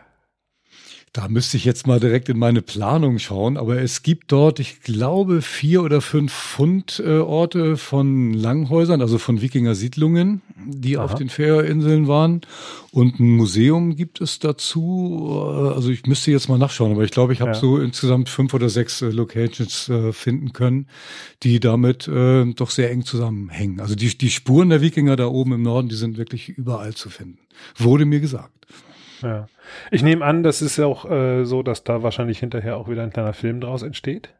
[1.15, 4.82] Da müsste ich jetzt mal direkt in meine Planung schauen, aber es gibt dort, ich
[4.82, 11.06] glaube, vier oder fünf Fundorte von Langhäusern, also von Wikinger-Siedlungen, die Aha.
[11.06, 12.41] auf den Färöerinseln waren.
[12.91, 15.41] Und ein Museum gibt es dazu.
[15.73, 17.58] Also ich müsste jetzt mal nachschauen, aber ich glaube, ich habe ja.
[17.58, 20.89] so insgesamt fünf oder sechs äh, Locations äh, finden können,
[21.43, 23.80] die damit äh, doch sehr eng zusammenhängen.
[23.80, 27.10] Also die, die Spuren der Wikinger da oben im Norden, die sind wirklich überall zu
[27.10, 27.39] finden.
[27.78, 28.51] Wurde mir gesagt.
[29.21, 29.47] Ja.
[29.91, 33.04] Ich nehme an, das ist ja auch äh, so, dass da wahrscheinlich hinterher auch wieder
[33.04, 34.34] ein kleiner Film draus entsteht.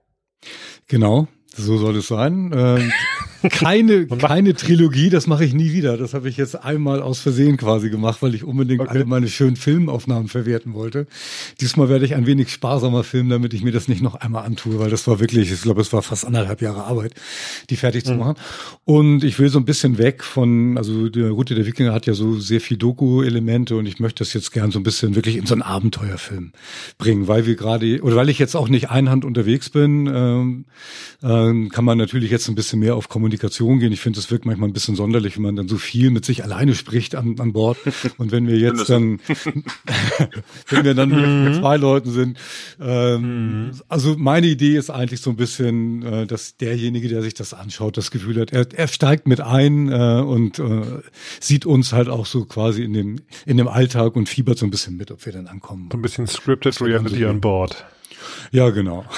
[0.88, 2.52] Genau, so soll es sein.
[2.56, 2.92] Ähm,
[3.50, 5.98] keine, keine Trilogie, das mache ich nie wieder.
[5.98, 8.89] Das habe ich jetzt einmal aus Versehen quasi gemacht, weil ich unbedingt okay.
[8.89, 11.08] alle meine schönen Filmaufnahmen verwerten wollte.
[11.62, 14.80] Diesmal werde ich ein wenig sparsamer filmen, damit ich mir das nicht noch einmal antue,
[14.80, 17.13] weil das war wirklich, ich glaube, es war fast anderthalb Jahre Arbeit,
[17.69, 18.10] die fertig mhm.
[18.10, 18.36] zu machen.
[18.84, 22.13] Und ich will so ein bisschen weg von, also die Route der Wikinger hat ja
[22.13, 25.45] so sehr viel Doku-Elemente und ich möchte das jetzt gern so ein bisschen wirklich in
[25.45, 26.52] so einen Abenteuerfilm
[26.98, 30.65] bringen, weil wir gerade, oder weil ich jetzt auch nicht einhand unterwegs bin, ähm,
[31.24, 33.92] ähm, kann man natürlich jetzt ein bisschen mehr auf Kommunikation Kommunikation gehen.
[33.92, 36.44] Ich finde, es wirkt manchmal ein bisschen sonderlich, wenn man dann so viel mit sich
[36.44, 37.78] alleine spricht an, an Bord.
[38.20, 39.20] Und wenn wir jetzt dann,
[40.70, 41.60] wenn wir dann mit mhm.
[41.60, 42.38] zwei Leuten sind,
[42.80, 43.72] ähm, mhm.
[43.88, 47.98] also meine Idee ist eigentlich so ein bisschen, äh, dass derjenige, der sich das anschaut,
[47.98, 50.84] das Gefühl hat, er, er steigt mit ein äh, und äh,
[51.40, 53.16] sieht uns halt auch so quasi in dem
[53.48, 55.90] in dem Alltag und fiebert so ein bisschen mit, ob wir dann ankommen.
[55.92, 57.86] So ein bisschen scripted Reality an Bord.
[58.56, 59.04] Ja, genau.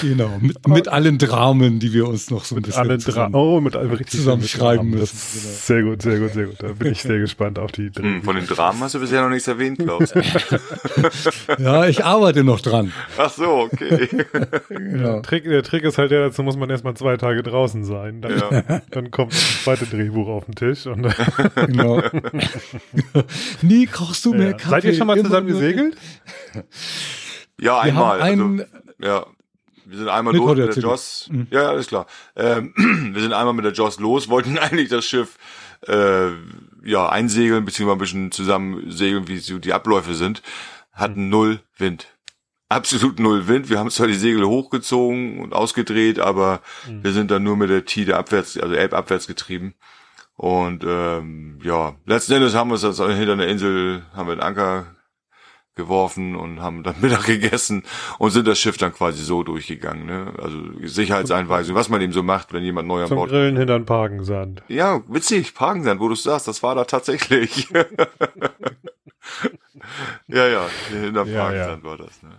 [0.00, 3.60] genau, mit, mit, allen Dramen, die wir uns noch so ein mit bisschen zusammen, oh,
[3.60, 5.14] mit allem richtig zusammenschreiben müssen.
[5.14, 5.54] Genau.
[5.54, 6.54] Sehr gut, sehr gut, sehr gut.
[6.58, 9.28] Da bin ich sehr gespannt auf die Hm, von den Dramen hast du bisher noch
[9.28, 10.14] nichts erwähnt, Klaus.
[11.58, 12.94] ja, ich arbeite noch dran.
[13.18, 14.08] Ach so, okay.
[14.70, 15.20] genau.
[15.20, 18.22] Trick, der Trick ist halt der, dazu muss man erstmal zwei Tage draußen sein.
[18.22, 18.80] Dann, ja.
[18.90, 20.86] dann kommt das zweite Drehbuch auf den Tisch.
[20.86, 21.06] Und
[21.54, 22.00] genau.
[23.60, 24.70] Nie kochst du mehr Kaffee.
[24.70, 25.94] Seid ihr schon mal zusammen gesegelt?
[27.60, 28.20] Ja, einmal.
[28.20, 28.58] Also,
[29.00, 29.26] ja.
[29.84, 31.28] Wir sind einmal los mit der Joss.
[31.30, 31.46] Mhm.
[31.50, 32.06] Ja, alles klar.
[32.36, 32.74] Ähm,
[33.14, 35.38] wir sind einmal mit der Joss los, wollten eigentlich das Schiff
[35.86, 36.28] äh,
[36.84, 40.42] ja einsegeln, beziehungsweise ein bisschen zusammen segeln, wie so die Abläufe sind.
[40.92, 41.30] Hatten mhm.
[41.30, 42.08] null Wind.
[42.68, 43.70] Absolut null Wind.
[43.70, 47.02] Wir haben zwar die Segel hochgezogen und ausgedreht, aber mhm.
[47.02, 49.74] wir sind dann nur mit der Tide abwärts, also Elbabwärts getrieben.
[50.36, 54.42] Und ähm, ja, letzten Endes haben wir uns das hinter einer Insel, haben wir einen
[54.42, 54.97] Anker
[55.78, 57.84] geworfen und haben dann Mittag gegessen
[58.18, 60.04] und sind das Schiff dann quasi so durchgegangen.
[60.04, 60.34] Ne?
[60.36, 63.30] Also Sicherheitseinweisung, was man eben so macht, wenn jemand neu an Bord...
[63.30, 64.62] Grillen hinter Parkensand.
[64.68, 67.70] Ja, witzig, Parkensand, wo du sagst, das war da tatsächlich.
[70.26, 71.88] ja, ja, hinter ja, Parkensand ja.
[71.88, 72.22] war das.
[72.22, 72.36] Ne?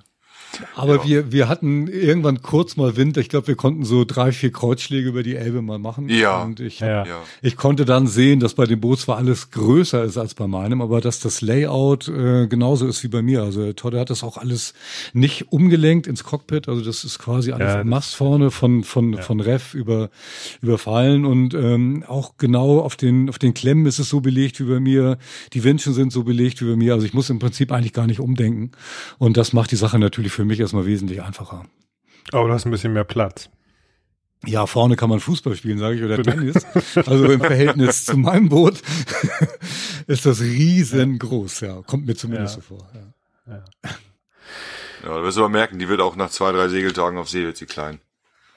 [0.76, 1.06] Aber ja.
[1.06, 3.18] wir, wir hatten irgendwann kurz mal Wind.
[3.18, 6.10] Ich glaube, wir konnten so drei, vier Kreuzschläge über die Elbe mal machen.
[6.10, 6.44] Ja.
[6.44, 7.06] Und ich, ja.
[7.42, 10.82] ich konnte dann sehen, dass bei dem Boot zwar alles größer ist als bei meinem,
[10.82, 13.44] aber dass das Layout äh, genauso ist wie bei mir.
[13.44, 14.74] Also Todd hat das auch alles
[15.14, 16.68] nicht umgelenkt ins Cockpit.
[16.68, 19.22] Also das ist quasi alles ja, Mast vorne von, von, ja.
[19.22, 20.10] von Ref über,
[20.62, 24.66] überfallen und ähm, auch genau auf den, auf den Klemmen ist es so belegt wie
[24.66, 25.18] bei mir.
[25.54, 26.94] Die Windchen sind so belegt wie bei mir.
[26.94, 28.72] Also ich muss im Prinzip eigentlich gar nicht umdenken.
[29.18, 31.66] Und das macht die Sache natürlich für mich erstmal wesentlich einfacher.
[32.32, 33.50] Aber du hast ein bisschen mehr Platz.
[34.46, 36.66] Ja, vorne kann man Fußball spielen, sage ich, oder Tennis.
[36.96, 38.82] Also im Verhältnis zu meinem Boot
[40.08, 41.82] ist das riesengroß, ja.
[41.82, 42.62] Kommt mir zumindest ja.
[42.62, 42.90] so vor.
[42.94, 43.54] Ja.
[43.54, 43.66] Ja.
[45.04, 47.58] ja, du wirst aber merken, die wird auch nach zwei, drei Segeltagen auf See wird
[47.58, 48.00] sie klein.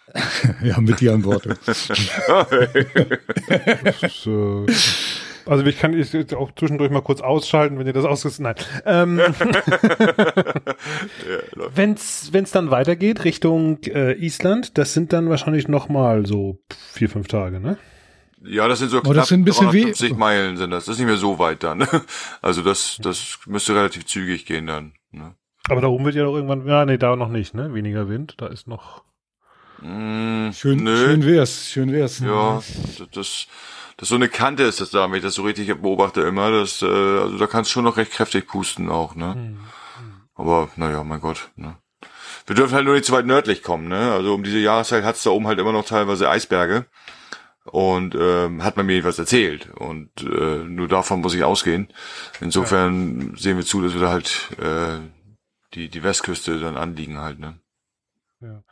[0.62, 1.48] ja, mit dir an Bord.
[5.46, 8.40] Also ich kann ich auch zwischendurch mal kurz ausschalten, wenn ihr das ausgesetzt.
[8.40, 8.54] Nein.
[8.84, 9.18] Ähm,
[11.74, 17.08] wenn es dann weitergeht Richtung äh, Island, das sind dann wahrscheinlich noch mal so vier
[17.08, 17.78] fünf Tage, ne?
[18.44, 20.86] Ja, das sind so knapp das sind ein bisschen 350 wie Meilen sind das.
[20.86, 21.86] Das ist nicht mehr so weit dann.
[22.42, 24.94] Also das das müsste relativ zügig gehen dann.
[25.12, 25.34] Ne?
[25.68, 27.72] Aber da oben wird ja doch irgendwann, ja nee, da noch nicht, ne?
[27.72, 29.04] Weniger Wind, da ist noch.
[29.80, 30.96] Mm, schön, nö.
[30.96, 32.20] schön wär's, schön wär's.
[32.20, 32.60] Ja,
[33.12, 33.46] das,
[33.96, 36.50] das so eine Kante ist das da, wenn ich das so richtig beobachte immer.
[36.50, 39.34] Das, äh, also da kannst du schon noch recht kräftig pusten auch, ne?
[39.34, 39.60] Mhm.
[40.34, 41.76] Aber naja, mein Gott, ne?
[42.46, 44.12] Wir dürfen halt nur nicht zu weit nördlich kommen, ne?
[44.12, 46.86] Also um diese Jahreszeit hat's da oben halt immer noch teilweise Eisberge.
[47.64, 49.70] Und ähm, hat man mir jedenfalls erzählt.
[49.76, 51.92] Und äh, nur davon muss ich ausgehen.
[52.40, 53.38] Insofern ja.
[53.38, 54.98] sehen wir zu, dass wir da halt äh,
[55.74, 57.60] die, die Westküste dann anliegen halt, ne?
[58.40, 58.64] Ja.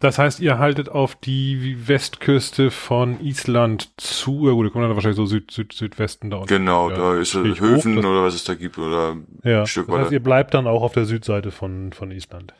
[0.00, 4.46] Das heißt, ihr haltet auf die Westküste von Island zu.
[4.46, 6.48] Ja gut, ihr kommt dann wahrscheinlich so Süd, Süd, Südwesten da unten.
[6.48, 9.88] Genau, ja, da ist Höfen hoch, oder was es da gibt oder ja, ein Stück
[9.88, 12.54] das heißt, ihr bleibt dann auch auf der Südseite von, von Island.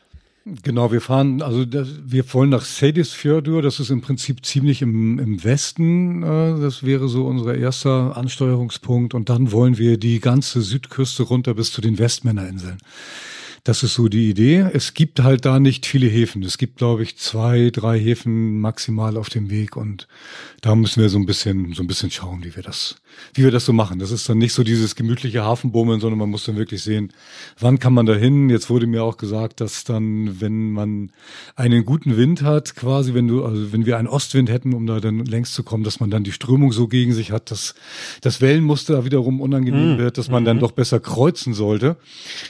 [0.63, 5.19] Genau, wir fahren, also das, wir wollen nach Seyðisfjörður, das ist im Prinzip ziemlich im,
[5.19, 10.63] im Westen, äh, das wäre so unser erster Ansteuerungspunkt und dann wollen wir die ganze
[10.63, 12.79] Südküste runter bis zu den Westmännerinseln.
[13.69, 14.67] Das ist so die Idee.
[14.73, 16.43] Es gibt halt da nicht viele Häfen.
[16.43, 20.09] Es gibt, glaube ich, zwei, drei Häfen maximal auf dem Weg und
[20.63, 22.97] da müssen wir so ein bisschen, so ein bisschen schauen, wie wir das,
[23.35, 23.99] wie wir das so machen.
[23.99, 27.13] Das ist dann nicht so dieses gemütliche Hafenbummeln, sondern man muss dann wirklich sehen,
[27.61, 28.51] wann kann man da hin.
[28.51, 31.13] Jetzt wurde mir auch gesagt, dass dann, wenn man
[31.55, 34.99] einen guten Wind hat, quasi, wenn du, also wenn wir einen Ostwind hätten, um da
[34.99, 37.75] dann längs zu kommen, dass man dann die Strömung so gegen sich hat, dass
[38.23, 39.99] das Wellenmuster wiederum unangenehm mhm.
[39.99, 40.61] wird, dass man dann mhm.
[40.63, 41.97] doch besser kreuzen sollte.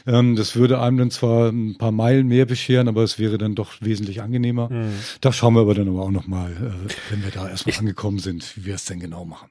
[0.07, 3.38] Ähm, das würde einem dann können zwar ein paar Meilen mehr bescheren, aber es wäre
[3.38, 4.68] dann doch wesentlich angenehmer.
[4.71, 4.92] Mhm.
[5.21, 8.18] Da schauen wir aber dann aber auch nochmal, äh, wenn wir da erstmal ich, angekommen
[8.18, 9.49] sind, wie wir es denn genau machen.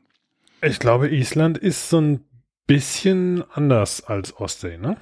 [0.61, 2.21] Ich glaube, Island ist so ein
[2.65, 4.97] bisschen anders als Ostsee, ne?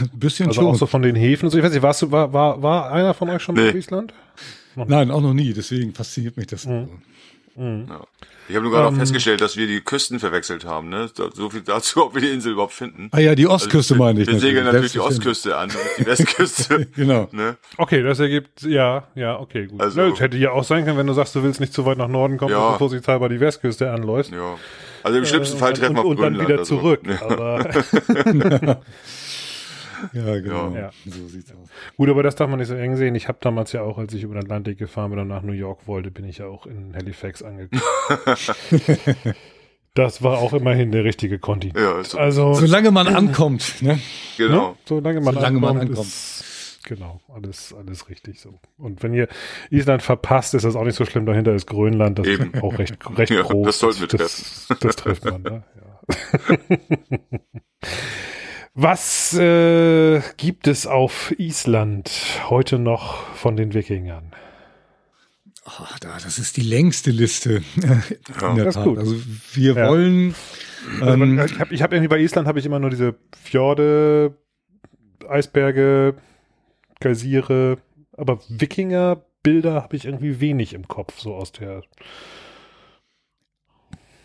[0.00, 0.70] Ein bisschen also schon.
[0.70, 1.58] auch so von den Häfen so.
[1.58, 3.68] Ich weiß nicht, warst du, war, war, war einer von euch schon nee.
[3.68, 4.14] auf Island?
[4.76, 5.52] Nein, auch noch nie.
[5.52, 6.66] Deswegen fasziniert mich das.
[6.66, 6.88] Mhm.
[7.56, 7.86] Mhm.
[7.88, 8.00] Ja.
[8.48, 9.00] Ich habe nur gerade um, auch ähm.
[9.00, 10.90] festgestellt, dass wir die Küsten verwechselt haben.
[10.90, 11.08] Ne?
[11.34, 13.08] So viel dazu, ob wir die Insel überhaupt finden.
[13.12, 14.28] Ah ja, die Ostküste also, meine ich.
[14.28, 16.86] Wir segeln natürlich die Ostküste an, die Westküste.
[16.96, 17.28] genau.
[17.32, 17.56] Ne?
[17.78, 19.80] Okay, das ergibt, ja, ja, okay, gut.
[19.80, 21.98] Also, Nö, hätte ja auch sein können, wenn du sagst, du willst nicht zu weit
[21.98, 22.72] nach Norden kommen, ja.
[22.72, 24.32] bevor sich vorsichtshalber die Westküste anläuft.
[24.32, 24.56] Ja.
[25.02, 27.02] Also im schlimmsten äh, Fall treffen wir und, und dann wieder zurück.
[27.06, 27.24] So.
[27.26, 27.70] Aber
[30.12, 30.74] Ja, genau.
[30.74, 30.90] Ja.
[31.06, 31.68] So sieht's aus.
[31.96, 33.14] Gut, aber das darf man nicht so eng sehen.
[33.14, 35.52] Ich habe damals ja auch, als ich über den Atlantik gefahren bin und nach New
[35.52, 37.82] York wollte, bin ich ja auch in Halifax angekommen.
[39.94, 41.72] das war auch immerhin der richtige Conti.
[41.76, 44.00] Ja, also solange man ankommt, ne?
[44.36, 44.70] Genau.
[44.70, 44.76] Ne?
[44.86, 45.74] Solange man solange ankommt.
[45.74, 46.06] Man ankommt.
[46.06, 48.58] Ist, genau, alles, alles richtig so.
[48.76, 49.28] Und wenn ihr
[49.70, 51.26] Island verpasst, ist das auch nicht so schlimm.
[51.26, 52.52] Dahinter ist Grönland, das Eben.
[52.52, 53.66] ist auch recht, recht ja, groß.
[53.66, 54.44] Das sollten wir treffen.
[54.68, 55.64] Das, das trifft man, ne?
[55.76, 56.58] Ja.
[58.76, 62.10] Was äh, gibt es auf Island
[62.48, 64.32] heute noch von den Wikingern?
[65.64, 67.62] Oh, da, das ist die längste Liste.
[68.40, 68.84] Ja, der Tat.
[68.84, 68.98] Gut.
[68.98, 69.14] Also
[69.52, 69.88] wir ja.
[69.88, 70.34] wollen.
[71.00, 74.36] Also, ähm, ich habe ich hab irgendwie bei Island habe ich immer nur diese Fjorde,
[75.28, 76.16] Eisberge,
[76.98, 77.78] Geysire,
[78.16, 81.84] aber Wikinger-Bilder habe ich irgendwie wenig im Kopf, so aus der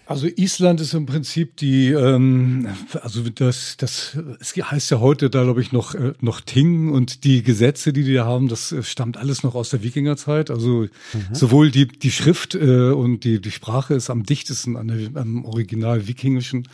[0.10, 2.68] also Island ist im Prinzip die, ähm,
[3.00, 7.24] also das, das, es heißt ja heute da glaube ich noch äh, noch Ting und
[7.26, 10.50] die Gesetze, die die da haben, das äh, stammt alles noch aus der Wikingerzeit.
[10.50, 11.28] Also mhm.
[11.32, 15.46] sowohl die die Schrift äh, und die die Sprache ist am dichtesten an der, am
[15.46, 16.68] Original Wikingischen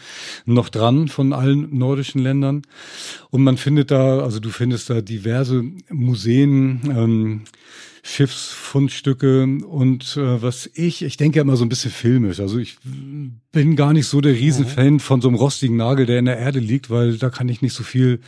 [0.45, 2.61] noch dran von allen nordischen Ländern.
[3.31, 6.79] Und man findet da, also du findest da diverse Museen.
[6.85, 7.41] Ähm,
[8.07, 12.39] Schiffsfundstücke und äh, was ich, ich denke immer so ein bisschen filmisch.
[12.39, 12.77] Also ich
[13.55, 14.99] bin gar nicht so der Riesenfan mhm.
[14.99, 17.71] von so einem rostigen Nagel, der in der Erde liegt, weil da kann ich nicht
[17.71, 18.19] so viel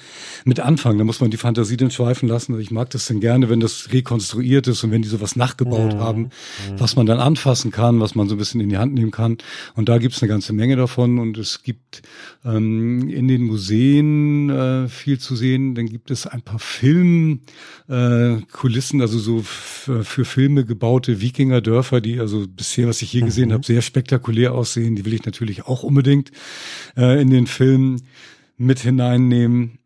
[0.46, 0.98] mit anfangen.
[0.98, 2.58] Da muss man die Fantasie dann schweifen lassen.
[2.62, 6.00] Ich mag das dann gerne, wenn das rekonstruiert ist und wenn die sowas nachgebaut mhm.
[6.00, 6.30] haben, mhm.
[6.78, 9.38] was man dann anfassen kann, was man so ein bisschen in die Hand nehmen kann.
[9.76, 12.04] Und da gibt's eine ganze Menge davon und es gibt
[12.46, 15.76] ähm, in den Museen äh, viel zu sehen.
[15.76, 22.18] Dann gibt es ein paar Filmkulissen, äh, also so für, für Filme gebaute Wikingerdörfer, die
[22.18, 23.56] also bisher, was ich hier gesehen mhm.
[23.56, 24.96] habe, sehr spektakulär aussehen.
[24.96, 26.32] Die will ich natürlich auch unbedingt
[26.96, 28.02] äh, in den Film
[28.58, 29.80] mit hineinnehmen.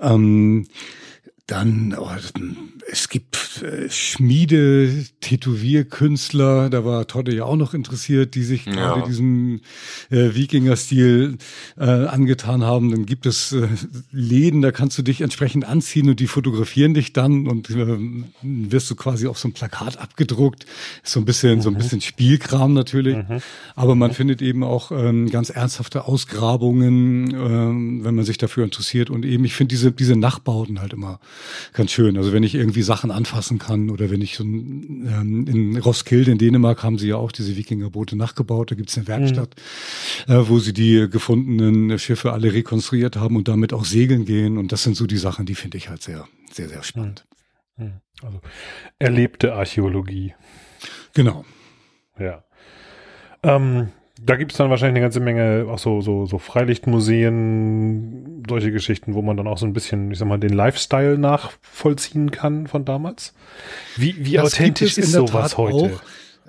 [0.00, 0.66] Ähm,
[1.46, 2.10] dann, oh,
[2.88, 8.72] es gibt äh, Schmiede, Tätowierkünstler, da war Todde ja auch noch interessiert, die sich ja.
[8.72, 9.60] gerade diesem
[10.10, 11.38] äh, Wikinger-Stil
[11.78, 12.90] äh, angetan haben.
[12.90, 13.66] Dann gibt es äh,
[14.12, 17.98] Läden, da kannst du dich entsprechend anziehen und die fotografieren dich dann und äh,
[18.42, 20.64] wirst du quasi auf so ein Plakat abgedruckt.
[21.02, 21.62] Ist so ein bisschen, mhm.
[21.62, 21.78] so ein mhm.
[21.78, 23.16] bisschen Spielkram natürlich.
[23.16, 23.40] Mhm.
[23.74, 24.14] Aber man mhm.
[24.14, 29.10] findet eben auch ähm, ganz ernsthafte Ausgrabungen, ähm, wenn man sich dafür interessiert.
[29.10, 31.18] Und eben, ich finde diese, diese Nachbauten halt immer
[31.72, 32.16] ganz schön.
[32.16, 36.38] Also wenn ich irgendwie Sachen anfassen kann oder wenn ich so ähm, in Roskilde in
[36.38, 38.70] Dänemark haben sie ja auch diese Wikingerboote nachgebaut.
[38.70, 39.56] Da gibt's eine Werkstatt,
[40.26, 40.34] mhm.
[40.34, 44.58] äh, wo sie die gefundenen Schiffe alle rekonstruiert haben und damit auch segeln gehen.
[44.58, 47.26] Und das sind so die Sachen, die finde ich halt sehr, sehr, sehr spannend.
[47.76, 47.84] Mhm.
[47.84, 47.92] mhm.
[48.22, 48.40] Also
[48.98, 50.34] erlebte Archäologie.
[51.12, 51.44] Genau.
[52.18, 52.44] Ja.
[53.42, 53.88] Ähm,
[54.20, 59.14] da gibt es dann wahrscheinlich eine ganze Menge auch so, so, so Freilichtmuseen, solche Geschichten,
[59.14, 62.84] wo man dann auch so ein bisschen, ich sag mal, den Lifestyle nachvollziehen kann von
[62.84, 63.34] damals.
[63.96, 65.96] Wie, wie authentisch ist sowas Tat heute?
[65.96, 66.00] Auch.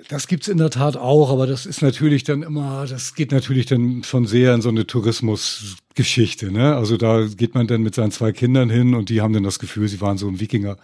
[0.10, 3.66] Das gibt's in der Tat auch, aber das ist natürlich dann immer, das geht natürlich
[3.66, 6.76] dann schon sehr in so eine Tourismus Geschichte, ne?
[6.76, 9.60] Also da geht man dann mit seinen zwei Kindern hin und die haben dann das
[9.60, 10.78] Gefühl, sie waren so im Wikinger,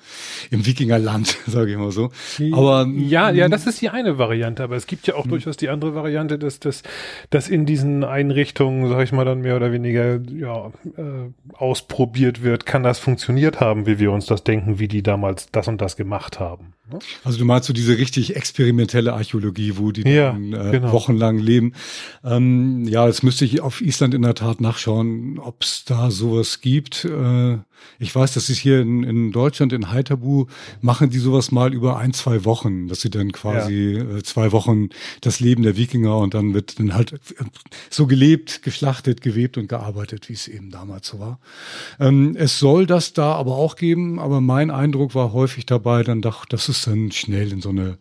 [0.51, 2.11] im Wikingerland, sage ich mal so.
[2.51, 5.29] Aber ja, ja, das ist die eine Variante, aber es gibt ja auch hm.
[5.31, 6.83] durchaus die andere Variante, dass dass,
[7.29, 12.65] dass in diesen Einrichtungen, sag ich mal, dann mehr oder weniger ja, äh, ausprobiert wird,
[12.65, 15.95] kann das funktioniert haben, wie wir uns das denken, wie die damals das und das
[15.95, 16.73] gemacht haben.
[16.91, 16.99] Ne?
[17.23, 20.91] Also du meinst so diese richtig experimentelle Archäologie, wo die ja, dann, äh, genau.
[20.91, 21.73] wochenlang leben.
[22.23, 26.11] Ähm, ja, das müsste ich auf Island in der Tat nachschauen schauen, ob es da
[26.11, 27.05] sowas gibt.
[27.05, 27.59] Äh,
[27.99, 30.47] ich weiß, dass sie hier in, in Deutschland, in Heiterbu,
[30.81, 34.17] machen die sowas mal über ein, zwei Wochen, dass sie dann quasi ja.
[34.17, 34.89] Äh, zwei Wochen
[35.21, 37.19] das Leben der Wikinger und dann wird dann halt
[37.89, 41.39] so gelebt, geschlachtet, gewebt und gearbeitet, wie es eben damals so war.
[41.99, 46.21] Ähm, es soll das da aber auch geben, aber mein Eindruck war häufig dabei dann
[46.21, 47.97] doch, dass es dann schnell in so eine,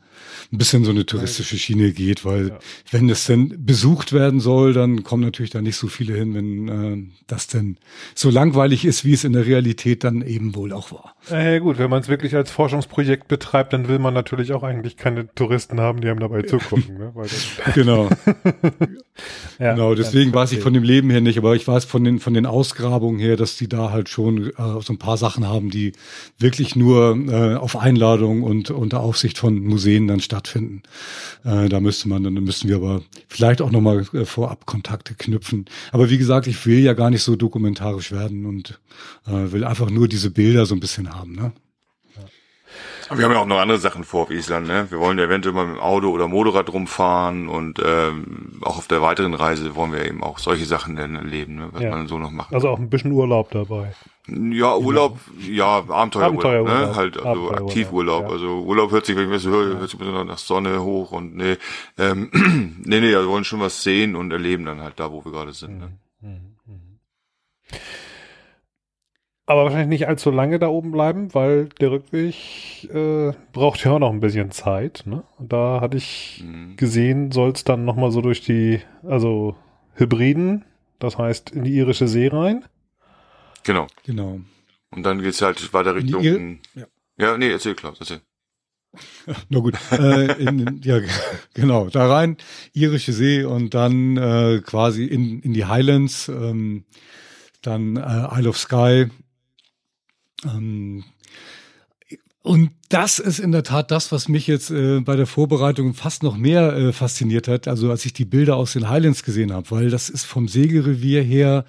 [0.53, 2.59] ein bisschen so eine touristische Schiene geht, weil ja.
[2.91, 6.69] wenn es denn besucht werden soll, dann kommen natürlich da nicht so viele hin, wenn
[6.69, 7.79] äh, das denn
[8.15, 11.12] so langweilig ist, wie es in der Realität Realität dann eben wohl auch war.
[11.31, 14.97] Ja, gut, wenn man es wirklich als Forschungsprojekt betreibt, dann will man natürlich auch eigentlich
[14.97, 16.99] keine Touristen haben, die einem dabei zugucken.
[16.99, 17.13] Ne?
[17.75, 18.09] genau.
[19.61, 22.19] ja, genau, deswegen weiß ich von dem Leben her nicht, aber ich weiß von den,
[22.19, 25.71] von den Ausgrabungen her, dass die da halt schon äh, so ein paar Sachen haben,
[25.71, 25.93] die
[26.39, 30.83] wirklich nur äh, auf Einladung und unter Aufsicht von Museen dann stattfinden.
[31.45, 35.67] Äh, da müsste man, dann müssten wir aber vielleicht auch nochmal äh, vorab Kontakte knüpfen.
[35.93, 38.81] Aber wie gesagt, ich will ja gar nicht so dokumentarisch werden und
[39.27, 41.33] äh, will einfach nur diese Bilder so ein bisschen haben.
[41.33, 41.53] Ne?
[43.09, 44.67] Aber wir haben ja auch noch andere Sachen vor auf Island.
[44.67, 44.87] Ne?
[44.91, 48.89] Wir wollen ja eventuell mal mit dem Auto oder Motorrad rumfahren und ähm, auch auf
[48.89, 51.69] der weiteren Reise wollen wir eben auch solche Sachen dann erleben, ne?
[51.73, 51.91] was ja.
[51.91, 52.55] man so noch macht.
[52.55, 53.93] Also auch ein bisschen Urlaub dabei.
[54.29, 56.97] Ja, Urlaub, ja, Abenteuerurlaub, Abenteuerurlaub ne?
[56.97, 58.23] halt also Aktivurlaub.
[58.23, 58.31] Ja.
[58.31, 61.13] Also Urlaub hört sich, wenn ich so höre, hört sich ein bisschen nach Sonne hoch
[61.13, 61.57] und nee,
[61.99, 62.31] ähm,
[62.85, 65.53] nee, nee, wir wollen schon was sehen und erleben dann halt da, wo wir gerade
[65.53, 65.79] sind.
[65.79, 65.93] Ne?
[66.21, 66.57] Mhm.
[66.67, 66.99] Mhm.
[69.53, 72.35] Aber wahrscheinlich nicht allzu lange da oben bleiben, weil der Rückweg
[72.85, 75.03] äh, braucht ja auch noch ein bisschen Zeit.
[75.05, 75.25] Ne?
[75.37, 76.77] Und da hatte ich mhm.
[76.77, 79.55] gesehen, soll es dann nochmal so durch die, also
[79.93, 80.65] Hybriden,
[81.01, 82.65] das heißt in die irische See rein.
[83.63, 83.89] Genau.
[84.07, 84.41] Genau.
[84.91, 86.23] Und dann geht's halt weiter Richtung.
[86.23, 86.87] Ir ja.
[87.19, 88.23] ja, nee, erzähl Klaus, erzähl.
[89.51, 90.99] Na gut, äh, in, ja,
[91.53, 92.39] genau, da rein,
[92.73, 96.87] irische See und dann äh, quasi in, in die Highlands, ähm,
[97.61, 99.11] dann äh, Isle of Skye,
[100.45, 101.05] ähm,
[102.43, 106.25] und das ist in der Tat das, was mich jetzt äh, bei der Vorbereitung fast
[106.25, 109.71] noch mehr äh, fasziniert hat, also als ich die Bilder aus den Highlands gesehen habe,
[109.71, 111.65] weil das ist vom Segelrevier her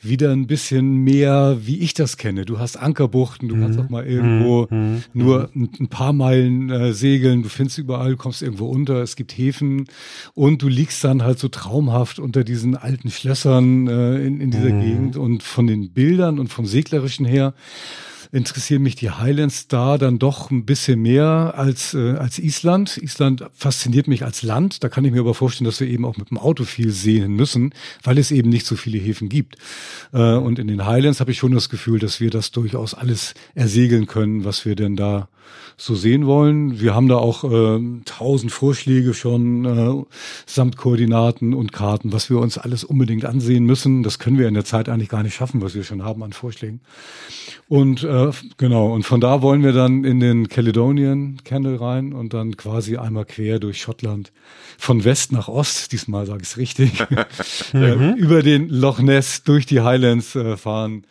[0.00, 2.44] wieder ein bisschen mehr, wie ich das kenne.
[2.44, 3.60] Du hast Ankerbuchten, du mhm.
[3.62, 4.78] kannst auch mal irgendwo mhm.
[4.78, 5.02] mhm.
[5.12, 9.36] nur ein, ein, paar Meilen äh, segeln, du findest überall, kommst irgendwo unter, es gibt
[9.36, 9.86] Häfen
[10.34, 14.72] und du liegst dann halt so traumhaft unter diesen alten Schlössern äh, in, in dieser
[14.72, 14.80] mhm.
[14.80, 17.54] Gegend und von den Bildern und vom Seglerischen her
[18.32, 22.96] interessieren mich die Highlands da dann doch ein bisschen mehr als, äh, als Island.
[22.96, 24.82] Island fasziniert mich als Land.
[24.82, 27.36] Da kann ich mir aber vorstellen, dass wir eben auch mit dem Auto viel sehen
[27.36, 29.58] müssen, weil es eben nicht so viele Häfen gibt.
[30.12, 33.34] Äh, und in den Highlands habe ich schon das Gefühl, dass wir das durchaus alles
[33.54, 35.28] ersegeln können, was wir denn da
[35.76, 36.80] so sehen wollen.
[36.80, 40.04] Wir haben da auch äh, tausend Vorschläge schon äh,
[40.46, 44.02] samt Koordinaten und Karten, was wir uns alles unbedingt ansehen müssen.
[44.02, 46.32] Das können wir in der Zeit eigentlich gar nicht schaffen, was wir schon haben an
[46.32, 46.80] Vorschlägen.
[47.68, 48.06] Und äh,
[48.56, 52.96] genau, und von da wollen wir dann in den Caledonian Canal rein und dann quasi
[52.96, 54.32] einmal quer durch Schottland.
[54.78, 57.00] Von West nach Ost, diesmal sage ich es richtig,
[57.74, 61.04] äh, über den Loch Ness durch die Highlands äh, fahren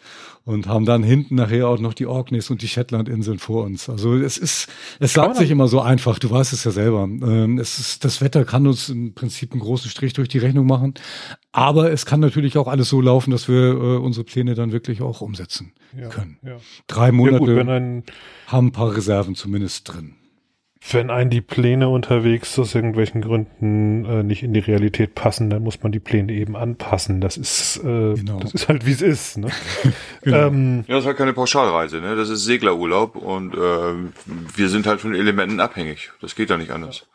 [0.44, 3.90] und haben dann hinten nachher auch noch die Orkneys und die Shetlandinseln vor uns.
[3.90, 4.68] Also es ist,
[5.00, 7.04] es sagt sich immer so einfach, du weißt es ja selber.
[7.04, 10.66] Ähm, es ist, das Wetter kann uns im Prinzip einen großen Strich durch die Rechnung
[10.66, 10.96] machen,
[11.52, 15.02] aber es kann natürlich auch alles so laufen, dass wir äh, unsere Pläne dann wirklich
[15.02, 16.38] auch umsetzen ja, können.
[16.44, 16.58] Ja.
[16.88, 18.12] Drei Monate ja gut,
[18.48, 20.16] haben ein paar Reserven zumindest drin
[20.90, 25.62] wenn einen die Pläne unterwegs aus irgendwelchen Gründen äh, nicht in die Realität passen, dann
[25.62, 27.22] muss man die Pläne eben anpassen.
[27.22, 28.40] Das ist, äh, genau.
[28.40, 29.38] das ist halt wie es ist.
[29.38, 29.50] Ne?
[30.24, 30.48] genau.
[30.48, 32.16] ähm, ja, das ist halt keine Pauschalreise, ne?
[32.16, 33.58] Das ist Seglerurlaub und äh,
[34.56, 36.12] wir sind halt von Elementen abhängig.
[36.20, 37.06] Das geht ja nicht anders.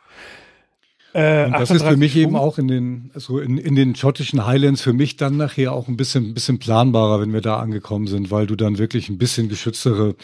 [1.16, 2.28] Äh, und das ist für mich Stunden?
[2.28, 5.88] eben auch in den, also in, in den schottischen Highlands für mich dann nachher auch
[5.88, 9.16] ein bisschen, ein bisschen planbarer, wenn wir da angekommen sind, weil du dann wirklich ein
[9.16, 10.14] bisschen geschütztere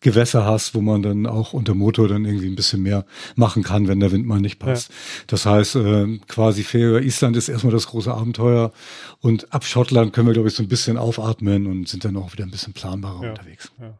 [0.00, 3.88] Gewässer hast, wo man dann auch unter Motor dann irgendwie ein bisschen mehr machen kann,
[3.88, 4.90] wenn der Wind mal nicht passt.
[4.90, 4.94] Ja.
[5.26, 8.70] Das heißt, äh, quasi Färöer Island ist erstmal das große Abenteuer
[9.20, 12.32] und ab Schottland können wir, glaube ich, so ein bisschen aufatmen und sind dann auch
[12.32, 13.30] wieder ein bisschen planbarer ja.
[13.30, 13.72] unterwegs.
[13.80, 13.94] Ja.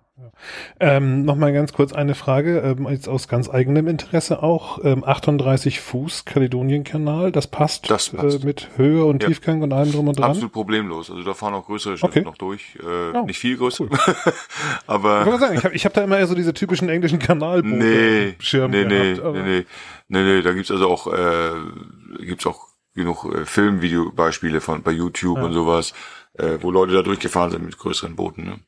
[0.81, 4.83] Ähm, Nochmal ganz kurz eine Frage, ähm, jetzt aus ganz eigenem Interesse auch.
[4.85, 8.43] Ähm, 38 Fuß Kaledonienkanal, das passt, Das passt.
[8.43, 9.29] Äh, mit Höhe und Ja.
[9.29, 10.31] Tiefgang und allem drum und dran?
[10.31, 11.11] Absolut problemlos.
[11.11, 12.23] Also da fahren auch größere Schiffe Okay.
[12.23, 12.77] noch durch.
[12.83, 13.85] Äh, Oh, nicht viel größer.
[13.85, 13.91] cool.
[13.99, 17.19] Ich aber wollte sagen, ich habe ich hab da immer eher so diese typischen englischen
[17.19, 19.21] Kanalboote nee, Schirm nee, nee, gehabt.
[19.27, 19.64] aber- nee, nee,
[20.09, 21.51] nee, nee, da gibt's also auch, äh,
[22.25, 25.45] gibt's auch genug äh, Filmvideobeispiele von bei YouTube Ja.
[25.45, 25.93] und sowas,
[26.39, 28.45] äh, wo Leute da durchgefahren sind mit größeren Booten.
[28.45, 28.59] Ne?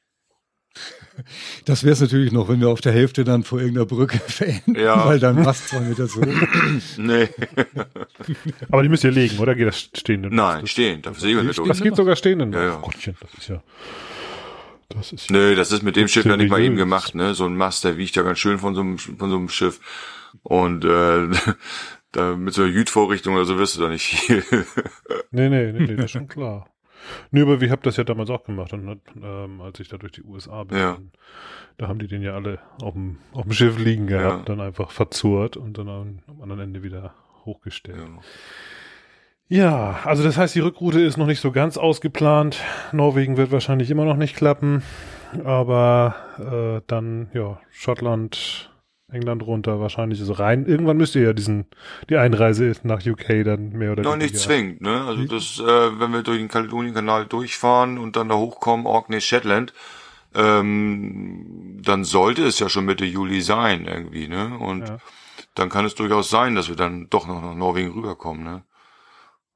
[1.64, 4.74] Das wäre es natürlich noch, wenn wir auf der Hälfte dann vor irgendeiner Brücke verenden,
[4.76, 5.06] Ja.
[5.06, 6.20] weil dann Mast zwei Meter so.
[6.96, 7.28] Nee,
[8.70, 9.54] Aber die müsst ihr legen, oder?
[9.54, 10.34] Geht das stehenden?
[10.34, 11.68] nein, Das, stehen, da segeln wir durch.
[11.68, 12.52] das geht sogar stehenden.
[12.52, 12.78] Ja, ja.
[12.78, 13.62] Oh Gottchen, das ist ja.
[14.90, 17.34] Das ist Nö, das ist mit dem Schiff ja nicht mal eben gemacht, ne?
[17.34, 19.80] So ein Mast, der wiegt ja ganz schön von so einem, von so einem Schiff.
[20.42, 21.28] Und äh,
[22.12, 24.42] da mit so einer Jütvorrichtung oder so wirst du da nicht viel.
[25.30, 26.70] Nee, nee, nee, nee, das ist schon klar.
[27.30, 30.12] Nee, aber wir haben das ja damals auch gemacht, und, ähm, als ich da durch
[30.12, 30.78] die USA bin.
[30.78, 30.99] Ja.
[31.76, 34.44] Da haben die den ja alle auf dem, auf dem Schiff liegen gehabt, Ja.
[34.44, 37.99] dann einfach verzurrt und dann am, am anderen Ende wieder hochgestellt.
[37.99, 38.20] Ja.
[39.51, 42.61] Ja, also das heißt, die Rückroute ist noch nicht so ganz ausgeplant.
[42.92, 44.82] Norwegen wird wahrscheinlich immer noch nicht klappen,
[45.42, 48.70] aber äh, dann ja Schottland,
[49.11, 50.66] England runter, wahrscheinlich so rein.
[50.66, 51.66] Irgendwann müsst ihr ja diesen
[52.11, 54.30] die Einreise nach UK dann mehr oder Noch weniger.
[54.32, 55.02] nicht zwingend, ne?
[55.04, 59.72] Also das, äh, wenn wir durch den Kaledonienkanal durchfahren und dann da hochkommen, Orkney, Shetland,
[60.34, 64.59] ähm, dann sollte es ja schon Mitte Juli sein irgendwie, ne?
[64.59, 64.98] Und Ja.
[65.54, 68.62] dann kann es durchaus sein, dass wir dann doch noch nach Norwegen rüberkommen, ne?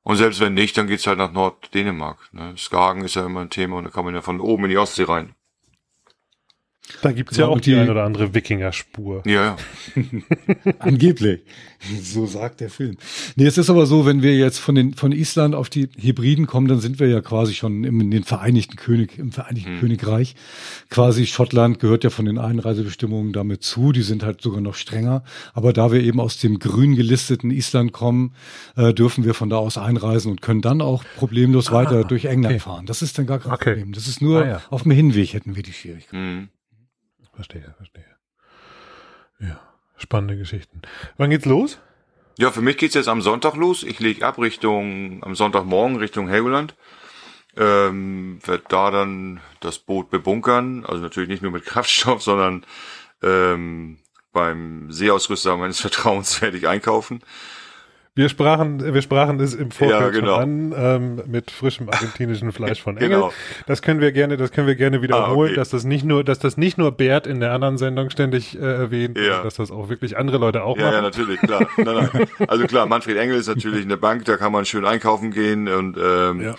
[0.04, 2.18] Und selbst wenn nicht, dann geht's halt nach Norddänemark.
[2.32, 2.54] Ne?
[2.56, 4.78] Skagen ist ja immer ein Thema und da kann man ja von oben in die
[4.78, 5.36] Ostsee rein.
[7.00, 9.22] Da gibt's ja Genau, auch die die- ein oder andere Wikinger-Spur.
[9.24, 9.56] Ja, ja.
[10.80, 11.40] Angeblich.
[12.00, 12.96] So sagt der Film.
[13.36, 16.46] Nee, es ist aber so, wenn wir jetzt von den, von Island auf die Hebriden
[16.46, 19.80] kommen, dann sind wir ja quasi schon im, in den Vereinigten König, im Vereinigten Hm.
[19.80, 20.34] Königreich.
[20.90, 23.92] Quasi Schottland gehört ja von den Einreisebestimmungen damit zu.
[23.92, 25.22] Die sind halt sogar noch strenger.
[25.54, 28.34] Aber da wir eben aus dem grün gelisteten Island kommen,
[28.76, 32.54] äh, dürfen wir von da aus einreisen und können dann auch problemlos weiter durch England
[32.54, 32.60] okay.
[32.60, 32.86] fahren.
[32.86, 33.70] Das ist dann gar kein Okay.
[33.74, 33.92] Problem.
[33.92, 34.62] Das ist nur Ah, ja.
[34.70, 36.12] auf dem Hinweg hätten wir die Schwierigkeit.
[36.20, 36.48] Mhm.
[37.32, 38.04] Verstehe, verstehe.
[39.40, 39.60] Ja,
[39.96, 40.82] spannende Geschichten.
[41.16, 41.78] Wann geht's los?
[42.38, 43.82] Ja, für mich geht's jetzt am Sonntag los.
[43.82, 46.74] Ich lege ab Richtung, am Sonntagmorgen Richtung Helgoland.
[47.56, 50.86] Ähm, werd da dann das Boot bebunkern.
[50.86, 52.64] Also natürlich nicht nur mit Kraftstoff, sondern
[53.22, 53.98] ähm,
[54.32, 57.22] beim Seeausrüster meines Vertrauens werde ich einkaufen.
[58.14, 60.34] Wir sprachen, wir sprachen es im Vorfeld Ja, genau.
[60.36, 63.08] an, ähm, mit frischem argentinischen Fleisch von Engel.
[63.08, 63.32] Genau.
[63.66, 65.54] Das können wir gerne, das können wir gerne wiederholen, Ah, okay.
[65.54, 68.60] dass das nicht nur, dass das nicht nur Bert in der anderen Sendung ständig äh,
[68.60, 69.42] erwähnt, Ja.
[69.42, 71.04] dass das auch wirklich andere Leute auch Ja, ja, machen.
[71.04, 71.66] natürlich, klar.
[71.78, 72.28] Nein, nein.
[72.48, 75.96] Also klar, Manfred Engel ist natürlich eine Bank, da kann man schön einkaufen gehen und
[75.96, 76.54] ähm, Ja.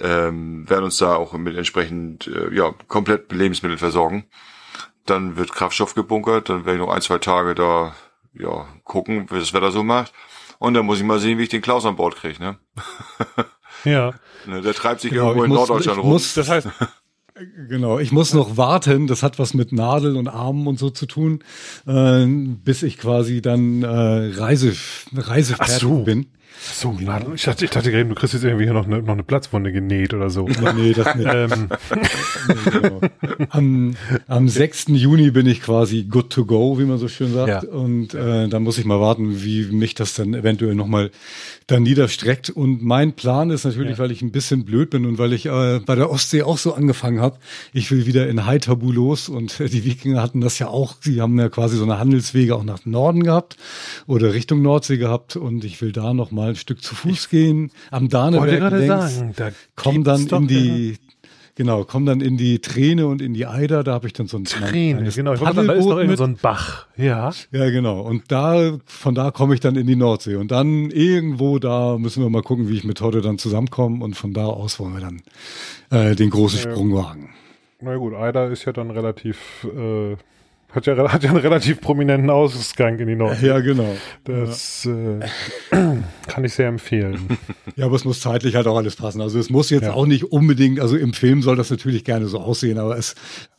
[0.00, 4.24] ähm, werden uns da auch mit entsprechend äh, ja komplett Lebensmittel versorgen.
[5.04, 7.94] Dann wird Kraftstoff gebunkert, dann werde ich noch ein, zwei Tage da
[8.32, 10.14] ja gucken, wie das Wetter so macht.
[10.58, 12.42] Und dann muss ich mal sehen, wie ich den Klaus an Bord kriege.
[12.42, 12.56] Ne?
[13.84, 14.12] ja.
[14.46, 16.12] Ne, Der treibt sich Genau, irgendwo in muss- Norddeutschland ich rum.
[16.12, 16.68] muss- Das heißt,
[17.68, 21.04] Genau, ich muss noch warten, das hat was mit Nadeln und Armen und so zu
[21.04, 21.40] tun,
[21.86, 24.74] äh, bis ich quasi dann äh, Reise,
[25.14, 26.02] reisefertig so.
[26.02, 26.28] bin.
[26.60, 29.12] So, Nadel, ich dachte, ich dachte gerade, du kriegst jetzt irgendwie hier noch eine, noch
[29.12, 30.48] eine Platzwunde genäht oder so.
[30.76, 31.28] Nee, das nicht.
[31.32, 31.68] ähm,
[32.48, 33.00] Nee, genau.
[33.50, 33.96] am,
[34.26, 34.86] am 6.
[34.88, 37.64] Juni bin ich quasi good to go, wie man so schön sagt.
[37.64, 37.70] Ja.
[37.70, 41.10] Und äh, dann muss ich mal warten, wie mich das dann eventuell nochmal
[41.66, 42.50] dann niederstreckt.
[42.50, 43.98] Und mein Plan ist natürlich, Ja.
[43.98, 46.74] weil ich ein bisschen blöd bin und weil ich äh, bei der Ostsee auch so
[46.74, 47.38] angefangen habe,
[47.72, 49.28] ich will wieder in High Tabu los.
[49.28, 52.54] Und äh, die Wikinger hatten das ja auch, sie haben ja quasi so eine Handelswege
[52.54, 53.56] auch nach Norden gehabt
[54.06, 55.36] oder Richtung Nordsee gehabt.
[55.36, 59.34] Und ich will da noch mal ein Stück zu Fuß gehen, am gerade längs sagen,
[59.36, 60.96] da komm dann in die,
[61.56, 64.36] genau, komm dann in die Träne und in die Eider, da habe ich dann so
[64.36, 65.34] ein Träne, genau.
[65.34, 66.18] Ich wollte da ist mit.
[66.18, 66.86] so ein Bach.
[66.96, 67.32] Ja.
[67.50, 68.00] Ja, genau.
[68.00, 70.36] Und da, von da komme ich dann in die Nordsee.
[70.36, 74.04] Und dann irgendwo da müssen wir mal gucken, wie ich mit Totte dann zusammenkomme.
[74.04, 75.22] Und von da aus wollen wir dann
[75.90, 77.30] äh, den großen Sprung wagen.
[77.80, 80.16] Na gut, Eider ist ja dann relativ, äh,
[80.72, 83.46] hat ja, hat ja einen relativ prominenten Ausgang in die Nordsee.
[83.46, 83.96] Ja, genau.
[84.24, 85.20] Das äh,
[86.26, 87.38] kann ich sehr empfehlen.
[87.78, 89.20] Ja, aber es muss zeitlich halt auch alles passen.
[89.20, 89.92] Also es muss jetzt Ja.
[89.92, 93.14] auch nicht unbedingt, also im Film soll das natürlich gerne so aussehen, aber es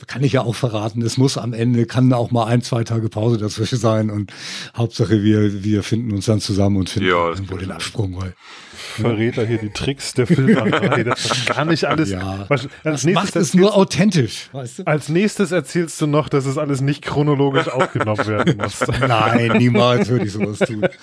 [0.07, 1.03] kann ich ja auch verraten.
[1.03, 4.33] Es muss am Ende, kann auch mal ein, zwei Tage Pause dazwischen sein und
[4.75, 7.69] Hauptsache wir, wir finden uns dann zusammen und finden Ja, irgendwo den.
[7.69, 8.33] Absprung, weil
[8.73, 11.03] Verrät er hier die Tricks der Filmerei.
[11.03, 12.09] Das ist gar nicht alles.
[12.09, 12.45] Ja.
[12.47, 14.83] Was, als, das nächstes macht es nur authentisch, weißt du?
[14.87, 18.85] als nächstes erzählst du noch, dass es alles nicht chronologisch aufgenommen werden muss.
[18.87, 20.87] Nein, niemals würde ich sowas tun.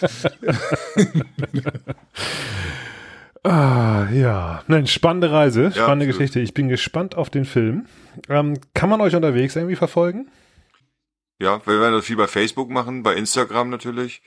[3.47, 4.65] Ah, ja.
[4.69, 6.19] Nein, spannende Reise, spannende absolut.
[6.19, 6.41] Geschichte.
[6.41, 7.85] Ich bin gespannt auf den Film.
[8.31, 10.31] Ähm, kann man euch unterwegs irgendwie verfolgen?
[11.39, 14.23] Ja, wir werden das viel bei Facebook machen, bei Instagram natürlich.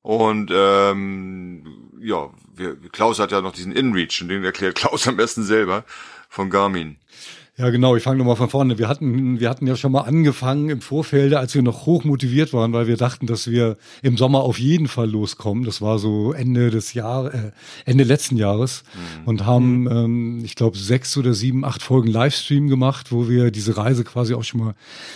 [0.00, 5.16] Und ähm, ja, wir, Klaus hat ja noch diesen InReach und den erklärt Klaus am
[5.16, 5.84] besten selber
[6.30, 6.96] von Garmin.
[7.62, 7.94] Ja, genau.
[7.94, 8.76] Ich fange nochmal von vorne.
[8.78, 12.52] Wir hatten, wir hatten ja schon mal angefangen im Vorfeld, als wir noch hoch motiviert
[12.52, 15.62] waren, weil wir dachten, dass wir im Sommer auf jeden Fall loskommen.
[15.62, 17.52] Das war so Ende des Jahres, äh,
[17.84, 18.82] Ende letzten Jahres
[19.26, 23.76] und haben, ähm, ich glaube, sechs oder sieben, acht Folgen Livestream gemacht, wo wir diese
[23.76, 24.74] Reise quasi auch schon mal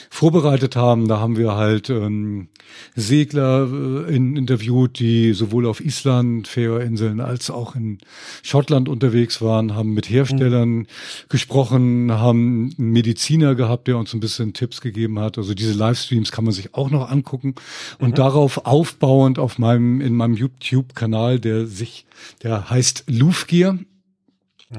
[0.09, 1.09] vorbereitet haben.
[1.09, 2.47] Da haben wir halt ähm,
[2.95, 3.69] Segler
[4.07, 7.99] äh, in, interviewt, die sowohl auf Island, Färöerinseln als auch in
[8.45, 10.87] Schottland unterwegs waren, haben mit Herstellern
[11.29, 15.39] gesprochen, haben einen Mediziner gehabt, der uns ein bisschen Tipps gegeben hat.
[15.39, 17.55] Also diese Livestreams kann man sich auch noch angucken
[17.99, 22.07] und darauf aufbauend auf meinem in meinem YouTube-Kanal, der sich,
[22.43, 23.79] der heißt Lufgear.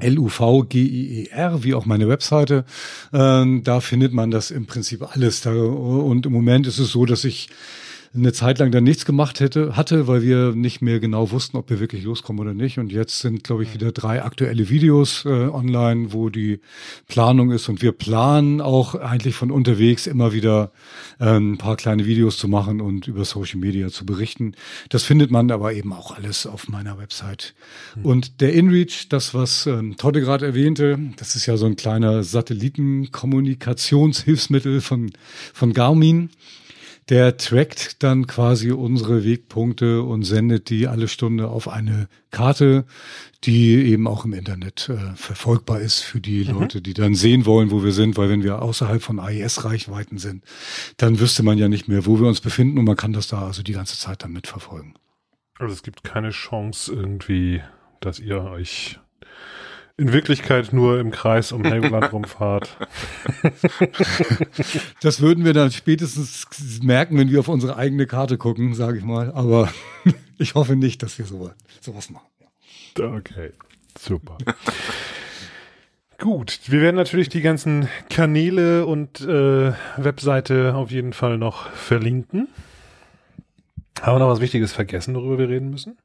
[0.01, 2.65] L-U-V-G-I-E-R, wie auch meine Webseite.
[3.13, 5.39] Ähm, da findet man das im Prinzip alles.
[5.39, 7.47] Da, und im Moment ist es so, dass ich
[8.13, 11.69] eine Zeit lang dann nichts gemacht hätte, hatte, weil wir nicht mehr genau wussten, ob
[11.69, 12.79] wir wirklich loskommen oder nicht.
[12.79, 16.59] Und jetzt sind, glaube ich, wieder drei aktuelle Videos äh, online, wo die
[17.07, 17.69] Planung ist.
[17.69, 20.71] Und wir planen auch eigentlich von unterwegs immer wieder
[21.19, 24.53] äh, ein paar kleine Videos zu machen und über Social Media zu berichten.
[24.89, 27.53] Das findet man aber eben auch alles auf meiner Website.
[28.03, 32.23] Und der InReach, das, was ähm, Todde gerade erwähnte, das ist ja so ein kleiner
[32.23, 35.11] Satellitenkommunikationshilfsmittel von,
[35.53, 36.29] von Garmin.
[37.09, 42.85] Der trackt dann quasi unsere Wegpunkte und sendet die alle Stunde auf eine Karte,
[43.45, 47.71] die eben auch im Internet äh, verfolgbar ist für die Leute, die dann sehen wollen,
[47.71, 50.43] wo wir sind, weil wenn wir außerhalb von AIS-Reichweiten sind,
[50.97, 52.77] dann wüsste man ja nicht mehr, wo wir uns befinden.
[52.77, 54.95] Und man kann das da also die ganze Zeit dann mitverfolgen.
[55.59, 57.61] Also es gibt keine Chance irgendwie,
[58.01, 58.99] dass ihr euch
[59.97, 62.77] in Wirklichkeit nur im Kreis um Helgoland rumfahrt.
[65.01, 66.47] Das würden wir dann spätestens
[66.83, 69.31] merken, wenn wir auf unsere eigene Karte gucken, sage ich mal.
[69.33, 69.69] Aber
[70.37, 72.27] ich hoffe nicht, dass wir sowas, sowas machen.
[72.99, 73.51] Okay,
[73.97, 74.37] super.
[76.19, 82.47] Gut, wir werden natürlich die ganzen Kanäle und äh, Webseite auf jeden Fall noch verlinken.
[84.01, 85.97] Haben wir noch was Wichtiges vergessen, worüber wir reden müssen?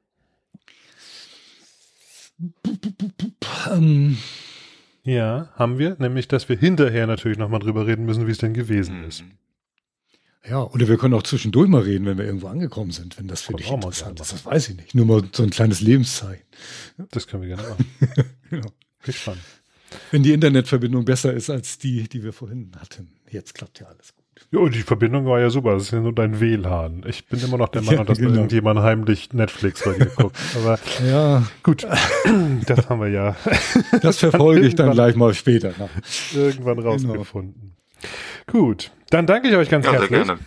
[3.70, 4.18] Ähm,
[5.04, 5.96] Ja, haben wir.
[5.98, 9.24] Nämlich, dass wir hinterher natürlich nochmal drüber reden müssen, wie es denn gewesen ist.
[10.48, 13.42] ja, oder wir können auch zwischendurch mal reden, wenn wir irgendwo angekommen sind, wenn das
[13.42, 14.32] für Kann dich auch mal interessant ist.
[14.32, 14.94] Das weiß ich nicht.
[14.94, 16.44] Nur mal so ein kleines Lebenszeichen.
[17.10, 17.86] Das können wir gerne machen.
[18.50, 18.70] Genau.
[19.06, 19.14] Bin.
[20.10, 23.12] Wenn die Internetverbindung besser ist als die, die wir vorhin hatten.
[23.30, 24.21] Jetzt klappt ja alles gut.
[24.50, 25.74] Jo, die Verbindung war ja super.
[25.74, 27.04] Das ist ja nur dein WLAN.
[27.06, 28.34] Ich bin immer noch der Meinung, Ja, dass genau.
[28.34, 30.36] irgendjemand heimlich Netflix bei dir guckt.
[30.56, 31.86] Aber Ja, gut,
[32.66, 33.36] das haben wir ja
[34.02, 35.72] das verfolge ich dann gleich mal später.
[35.78, 35.88] nach.
[36.34, 37.72] irgendwann rausgefunden.
[38.46, 40.24] Gut, dann danke ich euch ganz Ja, sehr herzlich.
[40.26, 40.40] gerne.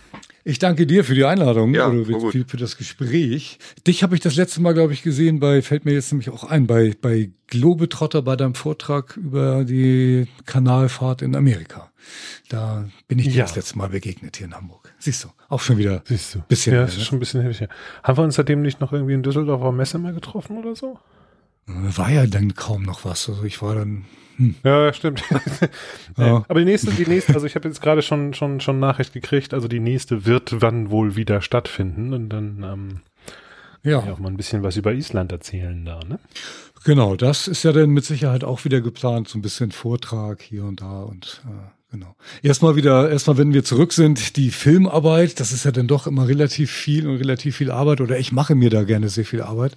[0.48, 3.58] Ich danke dir für die Einladung Ja, oder für, für das Gespräch.
[3.88, 6.44] Dich habe ich das letzte Mal, glaube ich, gesehen bei, fällt mir jetzt nämlich auch
[6.44, 11.90] ein, bei, bei Globetrotter bei deinem Vortrag über die Kanalfahrt in Amerika.
[12.50, 13.44] Da bin ich dir Ja.
[13.44, 14.94] das letzte Mal begegnet hier in Hamburg.
[15.00, 16.02] Siehst du, auch schon wieder.
[16.06, 16.40] Siehst du.
[16.42, 17.06] Bisschen ja, das ist ne?
[17.06, 17.70] schon ein bisschen her.
[18.04, 21.00] Haben wir uns seitdem nicht noch irgendwie in Düsseldorf auf Messe mal getroffen oder so?
[21.68, 23.28] War ja dann kaum noch was.
[23.28, 24.06] Also ich war dann,
[24.64, 25.24] Ja, stimmt.
[26.18, 26.46] Ja.
[26.48, 29.54] Aber die nächste, die nächste, also ich habe jetzt gerade schon, schon, schon Nachricht gekriegt,
[29.54, 33.02] also die nächste wird wann wohl wieder stattfinden und dann ähm,
[33.84, 36.20] ja, ja auch mal ein bisschen was über Island erzählen da, ne?
[36.84, 37.16] genau.
[37.16, 40.82] Das ist ja dann mit Sicherheit auch wieder geplant, so ein bisschen Vortrag hier und
[40.82, 41.50] da und äh,
[41.96, 42.16] genau.
[42.42, 46.28] Erstmal wieder, erstmal, wenn wir zurück sind, die Filmarbeit, das ist ja dann doch immer
[46.28, 49.76] relativ viel und relativ viel Arbeit oder ich mache mir da gerne sehr viel Arbeit,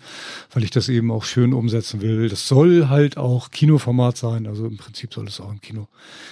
[0.53, 2.29] weil ich das eben auch schön umsetzen will.
[2.29, 5.89] Das soll halt auch Kinoformat sein, also im Prinzip soll es auch im Kino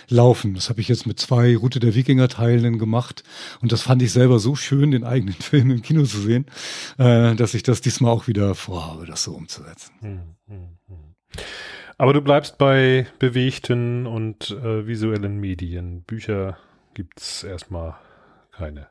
[0.09, 0.55] laufen.
[0.55, 3.22] Das habe ich jetzt mit zwei Route der Wikinger Teilen gemacht
[3.61, 6.47] und das fand ich selber so schön, den eigenen Film im Kino zu sehen,
[6.99, 9.93] äh, dass ich das diesmal auch wieder vorhabe, das so umzusetzen.
[11.99, 16.03] Aber du bleibst bei bewegten und äh, visuellen Medien.
[16.03, 16.59] Bücher
[16.94, 17.94] gibt's erstmal
[18.53, 18.88] keine.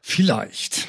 [0.00, 0.86] Vielleicht.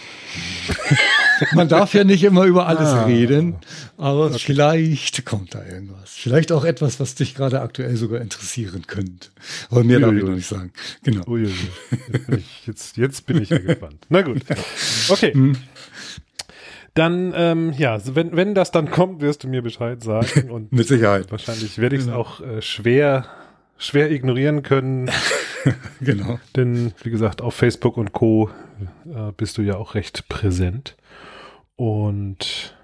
[1.54, 3.06] Man darf ja nicht immer über alles Ah.
[3.06, 3.56] reden,
[3.98, 6.12] aber vielleicht kommt da irgendwas.
[6.12, 9.30] Vielleicht auch etwas, was dich gerade aktuell sogar interessieren könnte.
[9.72, 10.72] Aber mehr darf ich noch nicht sagen.
[11.04, 11.26] Genau.
[11.28, 11.52] Uiuiui.
[12.12, 14.06] Jetzt bin ich, jetzt, jetzt bin ich ja gespannt.
[14.10, 14.42] Na gut.
[15.10, 15.34] Okay.
[17.00, 20.50] Dann, ähm, ja, wenn, wenn das dann kommt, wirst du mir Bescheid sagen.
[20.52, 21.32] Und Mit Sicherheit.
[21.32, 22.20] wahrscheinlich werde ich es Genau.
[22.20, 23.26] auch äh, schwer,
[23.78, 25.10] schwer ignorieren können.
[26.02, 26.40] Genau.
[26.56, 28.50] Denn, wie gesagt, auf Facebook und Co.
[29.06, 30.96] Äh, bist du ja auch recht präsent.
[31.76, 32.78] Und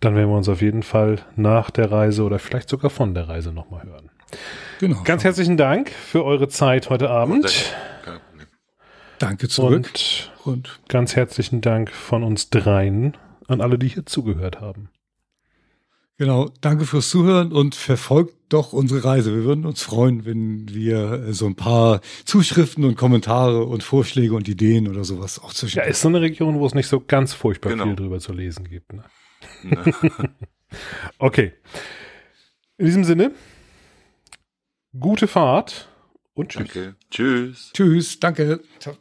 [0.00, 3.28] dann werden wir uns auf jeden Fall nach der Reise oder vielleicht sogar von der
[3.28, 4.08] Reise nochmal hören.
[4.80, 5.02] Genau.
[5.04, 7.74] Ganz herzlichen Dank für eure Zeit heute Abend.
[9.18, 9.90] Danke zurück.
[9.92, 13.14] Und, und ganz herzlichen Dank von uns dreien
[13.48, 14.88] an alle, die hier zugehört haben.
[16.18, 19.34] Genau, danke fürs Zuhören und verfolgt doch unsere Reise.
[19.34, 24.34] Wir würden uns freuen, wenn wir äh, so ein paar Zuschriften und Kommentare und Vorschläge
[24.34, 25.78] und Ideen oder sowas auch zwischen.
[25.78, 27.86] Ja, ist so eine Region, wo es nicht so ganz furchtbar genau.
[27.86, 28.92] viel drüber zu lesen gibt.
[28.92, 29.04] Ne?
[31.18, 31.54] okay.
[32.76, 33.32] In diesem Sinne,
[34.98, 35.88] gute Fahrt
[36.34, 36.72] und tschüss.
[36.72, 36.96] Danke.
[37.10, 37.70] Tschüss.
[37.74, 38.60] Tschüss, danke.
[38.78, 38.96] Ciao.